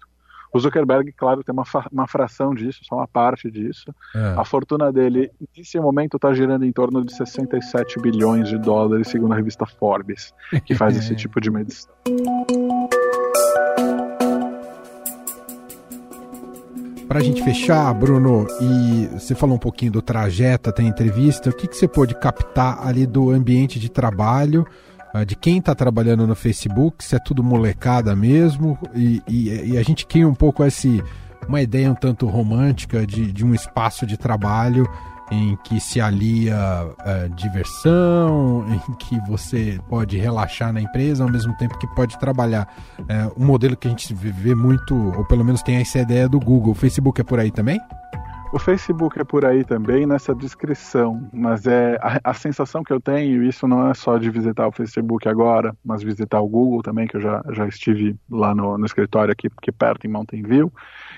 O 0.55 0.61
Zuckerberg, 0.61 1.11
claro, 1.13 1.43
tem 1.43 1.53
uma, 1.53 1.65
uma 1.91 2.07
fração 2.07 2.55
disso, 2.55 2.79
só 2.85 2.99
uma 2.99 3.09
parte 3.09 3.51
disso. 3.51 3.93
É. 4.15 4.35
A 4.39 4.45
fortuna 4.45 4.93
dele, 4.93 5.29
nesse 5.57 5.81
momento, 5.81 6.17
está 6.17 6.33
girando 6.33 6.65
em 6.65 6.71
torno 6.71 7.05
de 7.05 7.13
67 7.13 7.99
bilhões 8.01 8.49
de 8.49 8.57
dólares, 8.57 9.09
segundo 9.09 9.33
a 9.33 9.37
revista 9.37 9.67
Forbes, 9.67 10.33
que 10.65 10.77
faz 10.77 10.95
esse 10.97 11.17
tipo 11.17 11.41
de 11.41 11.51
medição. 11.51 11.93
Para 17.15 17.21
a 17.21 17.25
gente 17.27 17.45
fechar, 17.45 17.95
Bruno, 17.95 18.45
e 18.61 19.07
você 19.13 19.37
falou 19.37 19.55
um 19.55 19.59
pouquinho 19.59 19.93
do 19.93 20.03
trajeto 20.03 20.69
até 20.69 20.83
a 20.83 20.85
entrevista, 20.85 21.49
o 21.49 21.53
que, 21.53 21.69
que 21.69 21.77
você 21.77 21.87
pôde 21.87 22.13
captar 22.13 22.85
ali 22.85 23.07
do 23.07 23.31
ambiente 23.31 23.79
de 23.79 23.89
trabalho, 23.89 24.67
ah, 25.15 25.23
de 25.23 25.37
quem 25.37 25.59
está 25.59 25.77
trabalhando 25.77 26.27
no 26.27 26.35
Facebook, 26.35 27.05
se 27.05 27.15
é 27.15 27.21
tudo 27.21 27.41
molecada 27.41 28.17
mesmo, 28.17 28.77
e, 28.97 29.23
e, 29.29 29.75
e, 29.75 29.79
a 29.79 29.83
gente 29.85 30.05
cria 30.07 30.27
um 30.27 30.35
pouco 30.35 30.65
esse, 30.65 31.01
uma 31.49 31.63
ideia 31.63 31.89
um 31.89 31.95
tanto 31.95 32.27
romântica 32.27 33.07
de, 33.07 33.31
de 33.31 33.45
um 33.47 33.55
espaço 33.55 34.05
de 34.05 34.17
trabalho 34.17 34.85
em 35.31 35.57
que 35.65 35.81
se 35.81 36.01
alia 36.01 36.57
é, 37.05 37.29
diversão, 37.29 38.65
em 38.69 38.93
que 38.95 39.19
você 39.29 39.79
pode 39.89 40.17
relaxar 40.19 40.73
na 40.73 40.81
empresa 40.81 41.25
ao 41.25 41.31
mesmo 41.31 41.57
tempo 41.57 41.79
que 41.79 41.87
pode 41.95 42.19
trabalhar. 42.19 42.69
É, 43.09 43.31
um 43.37 43.47
modelo 43.47 43.77
que 43.77 43.89
a 43.89 43.91
gente 43.91 44.13
vê 44.15 44.55
muito, 44.55 44.95
ou 44.95 45.25
pelo 45.25 45.45
menos 45.45 45.63
tem 45.63 45.77
essa 45.77 45.99
ideia 45.99 46.29
do 46.29 46.39
Google. 46.39 46.73
O 46.73 46.75
Facebook 46.75 47.21
é 47.21 47.25
por 47.25 47.39
aí 47.39 47.51
também? 47.51 47.81
O 48.55 48.59
Facebook 48.61 49.21
é 49.21 49.25
por 49.25 49.45
aí 49.45 49.65
também 49.65 50.07
nessa 50.07 50.33
descrição, 50.33 51.29
mas 51.33 51.67
é 51.67 51.99
a, 52.01 52.31
a, 52.31 52.33
sensação 52.33 52.85
que 52.85 52.93
eu 52.93 53.01
tenho, 53.01 53.43
isso 53.43 53.67
não 53.67 53.91
é 53.91 53.95
só 53.95 54.17
de 54.17 54.31
visitar 54.31 54.69
o 54.69 54.71
Facebook 54.71 55.29
agora, 55.29 55.77
mas 55.85 56.05
visitar 56.05 56.41
o 56.41 56.49
Google 56.49 56.81
também, 56.81 57.09
que 57.09 57.17
eu 57.17 57.21
já, 57.21 57.43
já 57.51 57.67
estive 57.67 58.17
lá 58.31 58.55
no, 58.55 58.79
no 58.79 58.87
escritório 58.87 59.33
aqui, 59.33 59.49
aqui 59.59 59.73
perto 59.73 60.07
em 60.07 60.11
Mountain 60.11 60.45
View, 60.45 60.73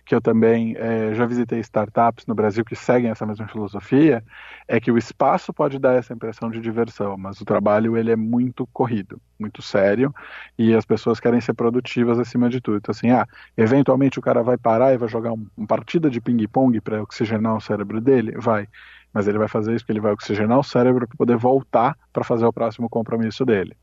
que 0.06 0.14
eu 0.14 0.20
também 0.20 0.76
é, 0.78 1.12
já 1.14 1.26
visitei 1.26 1.58
startups 1.58 2.24
no 2.26 2.34
Brasil 2.34 2.64
que 2.64 2.76
seguem 2.76 3.10
essa 3.10 3.26
mesma 3.26 3.48
filosofia, 3.48 4.22
é 4.68 4.80
que 4.80 4.92
o 4.92 4.96
espaço 4.96 5.52
pode 5.52 5.80
dar 5.80 5.94
essa 5.94 6.14
impressão 6.14 6.48
de 6.48 6.60
diversão, 6.60 7.16
mas 7.18 7.40
o 7.40 7.44
trabalho 7.44 7.96
ele 7.96 8.12
é 8.12 8.16
muito 8.16 8.68
corrido, 8.68 9.20
muito 9.36 9.60
sério, 9.60 10.14
e 10.56 10.72
as 10.74 10.86
pessoas 10.86 11.18
querem 11.18 11.40
ser 11.40 11.54
produtivas 11.54 12.20
acima 12.20 12.48
de 12.48 12.60
tudo. 12.60 12.78
Então, 12.78 12.92
assim, 12.92 13.10
ah, 13.10 13.26
eventualmente 13.56 14.16
o 14.20 14.22
cara 14.22 14.44
vai 14.44 14.56
parar 14.56 14.94
e 14.94 14.96
vai 14.96 15.08
jogar 15.08 15.32
um, 15.32 15.44
uma 15.56 15.66
partida 15.66 16.08
de 16.08 16.20
ping-pong 16.20 16.80
para 16.80 17.02
oxigenar 17.02 17.56
o 17.56 17.60
cérebro 17.60 18.00
dele? 18.00 18.32
Vai. 18.38 18.68
Mas 19.12 19.26
ele 19.26 19.38
vai 19.38 19.48
fazer 19.48 19.74
isso 19.74 19.84
porque 19.84 19.92
ele 19.92 20.00
vai 20.00 20.12
oxigenar 20.12 20.58
o 20.58 20.62
cérebro 20.62 21.08
para 21.08 21.16
poder 21.16 21.36
voltar 21.36 21.96
para 22.12 22.22
fazer 22.22 22.46
o 22.46 22.52
próximo 22.52 22.88
compromisso 22.88 23.44
dele. 23.44 23.76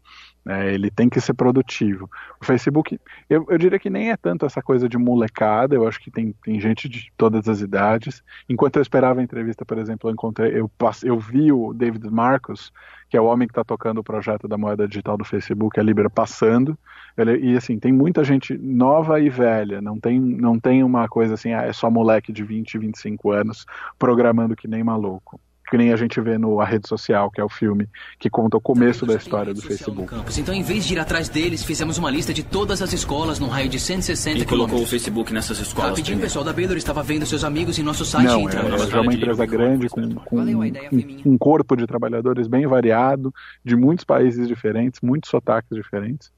Né? 0.45 0.73
Ele 0.73 0.91
tem 0.91 1.09
que 1.09 1.21
ser 1.21 1.33
produtivo. 1.33 2.09
O 2.41 2.45
Facebook, 2.45 2.99
eu, 3.29 3.45
eu, 3.49 3.57
diria 3.57 3.79
que 3.79 3.89
nem 3.89 4.11
é 4.11 4.17
tanto 4.17 4.45
essa 4.45 4.61
coisa 4.61 4.89
de 4.89 4.97
molecada, 4.97 5.75
eu 5.75 5.87
acho 5.87 5.99
que 5.99 6.11
tem, 6.11 6.33
tem 6.43 6.59
gente 6.59 6.89
de 6.89 7.11
todas 7.15 7.47
as 7.47 7.61
idades. 7.61 8.21
Enquanto 8.49 8.75
eu 8.75 8.81
esperava 8.81 9.21
a 9.21 9.23
entrevista, 9.23 9.65
por 9.65 9.77
exemplo, 9.77 10.09
eu 10.09 10.13
encontrei, 10.13 10.59
eu, 10.59 10.69
eu 11.03 11.19
vi 11.19 11.51
o 11.51 11.73
David 11.73 12.09
Marcos, 12.09 12.71
que 13.09 13.15
é 13.15 13.21
o 13.21 13.25
homem 13.25 13.47
que 13.47 13.51
está 13.51 13.63
tocando 13.63 13.99
o 13.99 14.03
projeto 14.03 14.47
da 14.47 14.57
moeda 14.57 14.87
digital 14.87 15.17
do 15.17 15.23
Facebook, 15.23 15.79
a 15.79 15.83
Libra, 15.83 16.09
passando. 16.09 16.77
Ele, 17.15 17.51
e 17.51 17.55
assim, 17.55 17.79
tem 17.79 17.93
muita 17.93 18.23
gente 18.23 18.57
nova 18.57 19.19
e 19.19 19.29
velha, 19.29 19.79
não 19.81 19.99
tem, 19.99 20.19
não 20.19 20.59
tem 20.59 20.83
uma 20.83 21.07
coisa 21.07 21.35
assim, 21.35 21.53
ah, 21.53 21.61
é 21.61 21.71
só 21.71 21.89
moleque 21.89 22.33
de 22.33 22.43
20, 22.43 22.77
25 22.79 23.31
anos 23.31 23.65
programando 23.99 24.55
que 24.55 24.67
nem 24.67 24.83
maluco 24.83 25.39
que 25.73 25.77
nem 25.77 25.91
a 25.91 25.95
gente 25.95 26.21
vê 26.21 26.37
no 26.37 26.61
A 26.61 26.65
Rede 26.65 26.87
Social, 26.87 27.31
que 27.31 27.41
é 27.41 27.43
o 27.43 27.49
filme 27.49 27.89
que 28.19 28.29
conta 28.29 28.55
o 28.57 28.61
começo 28.61 29.07
da 29.07 29.15
história 29.15 29.55
do 29.55 29.59
Facebook. 29.59 30.13
Então, 30.37 30.53
em 30.53 30.61
vez 30.61 30.85
de 30.85 30.93
ir 30.93 30.99
atrás 30.99 31.29
deles, 31.29 31.63
fizemos 31.63 31.97
uma 31.97 32.11
lista 32.11 32.31
de 32.31 32.43
todas 32.43 32.79
as 32.79 32.93
escolas 32.93 33.39
num 33.39 33.47
raio 33.47 33.67
de 33.67 33.79
160 33.79 34.37
E 34.37 34.45
colocou 34.45 34.83
o 34.83 34.85
Facebook 34.85 35.33
nessas 35.33 35.57
escolas. 35.57 35.89
Rapidinho, 35.89 36.19
o 36.19 36.21
pessoal 36.21 36.45
da 36.45 36.53
Baylor 36.53 36.77
estava 36.77 37.01
vendo 37.01 37.25
seus 37.25 37.43
amigos 37.43 37.79
em 37.79 37.81
nosso 37.81 38.05
site. 38.05 38.27
Não, 38.27 38.47
é, 38.47 38.97
é 38.97 39.01
uma 39.01 39.15
empresa 39.15 39.47
grande 39.47 39.89
com, 39.89 40.13
com 40.13 40.41
um, 40.41 40.61
um 41.25 41.37
corpo 41.39 41.75
de 41.75 41.87
trabalhadores 41.87 42.45
bem 42.45 42.67
variado, 42.67 43.33
de 43.65 43.75
muitos 43.75 44.05
países 44.05 44.47
diferentes, 44.47 45.01
muitos 45.01 45.31
sotaques 45.31 45.75
diferentes. 45.75 46.31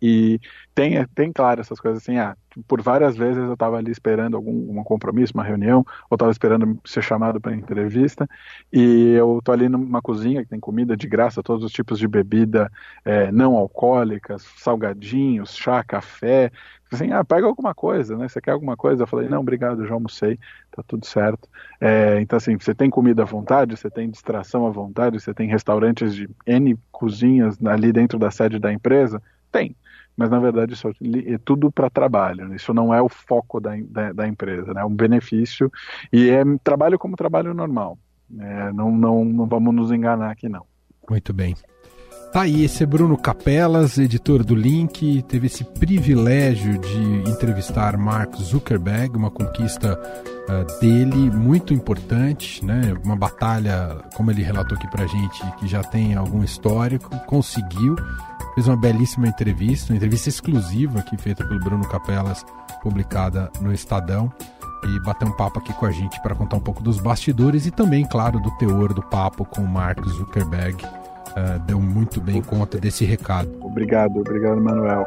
E 0.00 0.40
tem, 0.74 1.04
tem 1.14 1.32
claro 1.32 1.60
essas 1.60 1.80
coisas 1.80 2.02
assim, 2.02 2.18
ah, 2.18 2.36
por 2.66 2.80
várias 2.80 3.16
vezes 3.16 3.42
eu 3.42 3.52
estava 3.52 3.76
ali 3.76 3.90
esperando 3.90 4.36
algum 4.36 4.78
um 4.78 4.84
compromisso, 4.84 5.32
uma 5.34 5.42
reunião, 5.42 5.84
ou 6.08 6.14
estava 6.14 6.30
esperando 6.30 6.78
ser 6.84 7.02
chamado 7.02 7.40
para 7.40 7.54
entrevista, 7.54 8.28
e 8.72 9.12
eu 9.12 9.40
tô 9.42 9.52
ali 9.52 9.68
numa 9.68 10.00
cozinha 10.00 10.42
que 10.42 10.48
tem 10.48 10.60
comida 10.60 10.96
de 10.96 11.08
graça, 11.08 11.42
todos 11.42 11.64
os 11.64 11.72
tipos 11.72 11.98
de 11.98 12.06
bebida 12.06 12.70
é, 13.04 13.32
não 13.32 13.56
alcoólicas, 13.56 14.42
salgadinhos, 14.56 15.56
chá, 15.56 15.82
café, 15.82 16.50
assim, 16.92 17.12
ah, 17.12 17.24
pega 17.24 17.46
alguma 17.46 17.74
coisa, 17.74 18.16
né? 18.16 18.28
Você 18.28 18.40
quer 18.40 18.52
alguma 18.52 18.76
coisa? 18.76 19.02
Eu 19.02 19.06
falei, 19.06 19.28
não, 19.28 19.40
obrigado, 19.40 19.86
já 19.86 19.94
almocei, 19.94 20.38
tá 20.70 20.82
tudo 20.86 21.04
certo. 21.06 21.48
É, 21.80 22.20
então, 22.20 22.36
assim, 22.36 22.56
você 22.56 22.74
tem 22.74 22.88
comida 22.88 23.22
à 23.22 23.26
vontade, 23.26 23.76
você 23.76 23.90
tem 23.90 24.08
distração 24.08 24.66
à 24.66 24.70
vontade, 24.70 25.20
você 25.20 25.34
tem 25.34 25.48
restaurantes 25.48 26.14
de 26.14 26.28
N 26.46 26.78
cozinhas 26.90 27.58
ali 27.66 27.92
dentro 27.92 28.18
da 28.18 28.30
sede 28.30 28.58
da 28.58 28.72
empresa? 28.72 29.22
Tem 29.52 29.74
mas 30.18 30.28
na 30.28 30.40
verdade 30.40 30.74
isso 30.74 30.88
é 30.88 31.38
tudo 31.44 31.70
para 31.70 31.88
trabalho, 31.88 32.48
né? 32.48 32.56
isso 32.56 32.74
não 32.74 32.92
é 32.92 33.00
o 33.00 33.08
foco 33.08 33.60
da, 33.60 33.76
da, 33.88 34.12
da, 34.12 34.26
empresa, 34.26 34.74
né? 34.74 34.80
é 34.80 34.84
um 34.84 34.94
benefício 34.94 35.70
e 36.12 36.28
é 36.28 36.42
trabalho 36.62 36.98
como 36.98 37.14
trabalho 37.14 37.54
normal, 37.54 37.96
é, 38.36 38.72
não, 38.72 38.90
não, 38.90 39.24
não 39.24 39.46
vamos 39.46 39.72
nos 39.72 39.92
enganar 39.92 40.32
aqui 40.32 40.48
não. 40.48 40.66
Muito 41.08 41.32
bem. 41.32 41.54
Tá 42.32 42.42
aí, 42.42 42.62
esse 42.62 42.82
é 42.82 42.86
Bruno 42.86 43.16
Capelas, 43.16 43.96
editor 43.96 44.44
do 44.44 44.54
Link, 44.54 45.22
teve 45.22 45.46
esse 45.46 45.64
privilégio 45.64 46.78
de 46.78 47.30
entrevistar 47.30 47.96
Mark 47.96 48.36
Zuckerberg, 48.36 49.16
uma 49.16 49.30
conquista 49.30 49.98
uh, 49.98 50.78
dele 50.80 51.30
muito 51.30 51.72
importante, 51.72 52.62
né? 52.62 52.94
Uma 53.02 53.16
batalha, 53.16 54.04
como 54.14 54.30
ele 54.30 54.42
relatou 54.42 54.76
aqui 54.76 54.86
pra 54.90 55.06
gente, 55.06 55.42
que 55.56 55.66
já 55.66 55.82
tem 55.82 56.16
algum 56.16 56.44
histórico, 56.44 57.08
conseguiu 57.24 57.96
fez 58.58 58.66
uma 58.66 58.76
belíssima 58.76 59.28
entrevista, 59.28 59.92
uma 59.92 59.96
entrevista 59.96 60.28
exclusiva 60.28 60.98
aqui 60.98 61.16
feita 61.16 61.46
pelo 61.46 61.60
Bruno 61.60 61.86
Capelas, 61.86 62.44
publicada 62.82 63.48
no 63.60 63.72
Estadão, 63.72 64.32
e 64.84 65.00
bater 65.04 65.28
um 65.28 65.36
papo 65.36 65.60
aqui 65.60 65.72
com 65.72 65.86
a 65.86 65.92
gente 65.92 66.20
para 66.22 66.34
contar 66.34 66.56
um 66.56 66.60
pouco 66.60 66.82
dos 66.82 66.98
bastidores 66.98 67.66
e 67.66 67.70
também, 67.70 68.04
claro, 68.04 68.40
do 68.40 68.50
teor 68.58 68.92
do 68.92 69.02
papo 69.02 69.44
com 69.44 69.60
o 69.60 69.68
Mark 69.68 70.04
Zuckerberg. 70.04 70.84
Uh, 70.84 71.58
deu 71.66 71.80
muito 71.80 72.20
bem 72.20 72.42
conta 72.42 72.80
desse 72.80 73.04
recado. 73.04 73.48
Obrigado, 73.60 74.18
obrigado, 74.18 74.60
Manuel. 74.60 75.06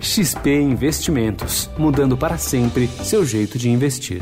XP 0.00 0.60
Investimentos, 0.60 1.70
mudando 1.76 2.16
para 2.16 2.38
sempre 2.38 2.88
seu 3.02 3.24
jeito 3.24 3.58
de 3.58 3.70
investir. 3.70 4.20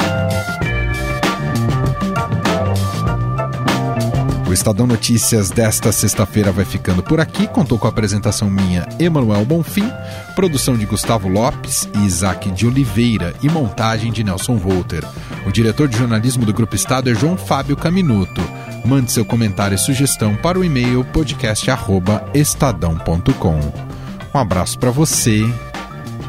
O 4.51 4.53
Estadão 4.53 4.85
Notícias 4.85 5.49
desta 5.49 5.93
sexta-feira 5.93 6.51
vai 6.51 6.65
ficando 6.65 7.05
por 7.05 7.21
aqui. 7.21 7.47
Contou 7.47 7.79
com 7.79 7.87
a 7.87 7.91
apresentação 7.91 8.51
minha, 8.51 8.85
Emanuel 8.99 9.45
Bonfim, 9.45 9.89
produção 10.35 10.77
de 10.77 10.85
Gustavo 10.87 11.29
Lopes 11.29 11.89
e 11.95 11.99
Isaac 12.05 12.51
de 12.51 12.67
Oliveira 12.67 13.33
e 13.41 13.49
montagem 13.49 14.11
de 14.11 14.25
Nelson 14.25 14.57
Volter. 14.57 15.05
O 15.47 15.53
diretor 15.53 15.87
de 15.87 15.97
jornalismo 15.97 16.45
do 16.45 16.53
Grupo 16.53 16.75
Estado 16.75 17.09
é 17.09 17.15
João 17.15 17.37
Fábio 17.37 17.77
Caminuto. 17.77 18.43
Mande 18.85 19.13
seu 19.13 19.25
comentário 19.25 19.77
e 19.77 19.79
sugestão 19.79 20.35
para 20.35 20.59
o 20.59 20.65
e-mail 20.65 21.05
podcast@estadão.com. 21.05 23.90
Um 24.33 24.39
abraço 24.39 24.79
para 24.79 24.91
você 24.91 25.43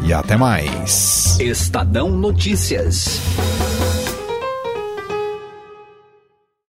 e 0.03 0.11
até 0.11 0.35
mais. 0.35 1.39
Estadão 1.39 2.09
Notícias. 2.09 3.21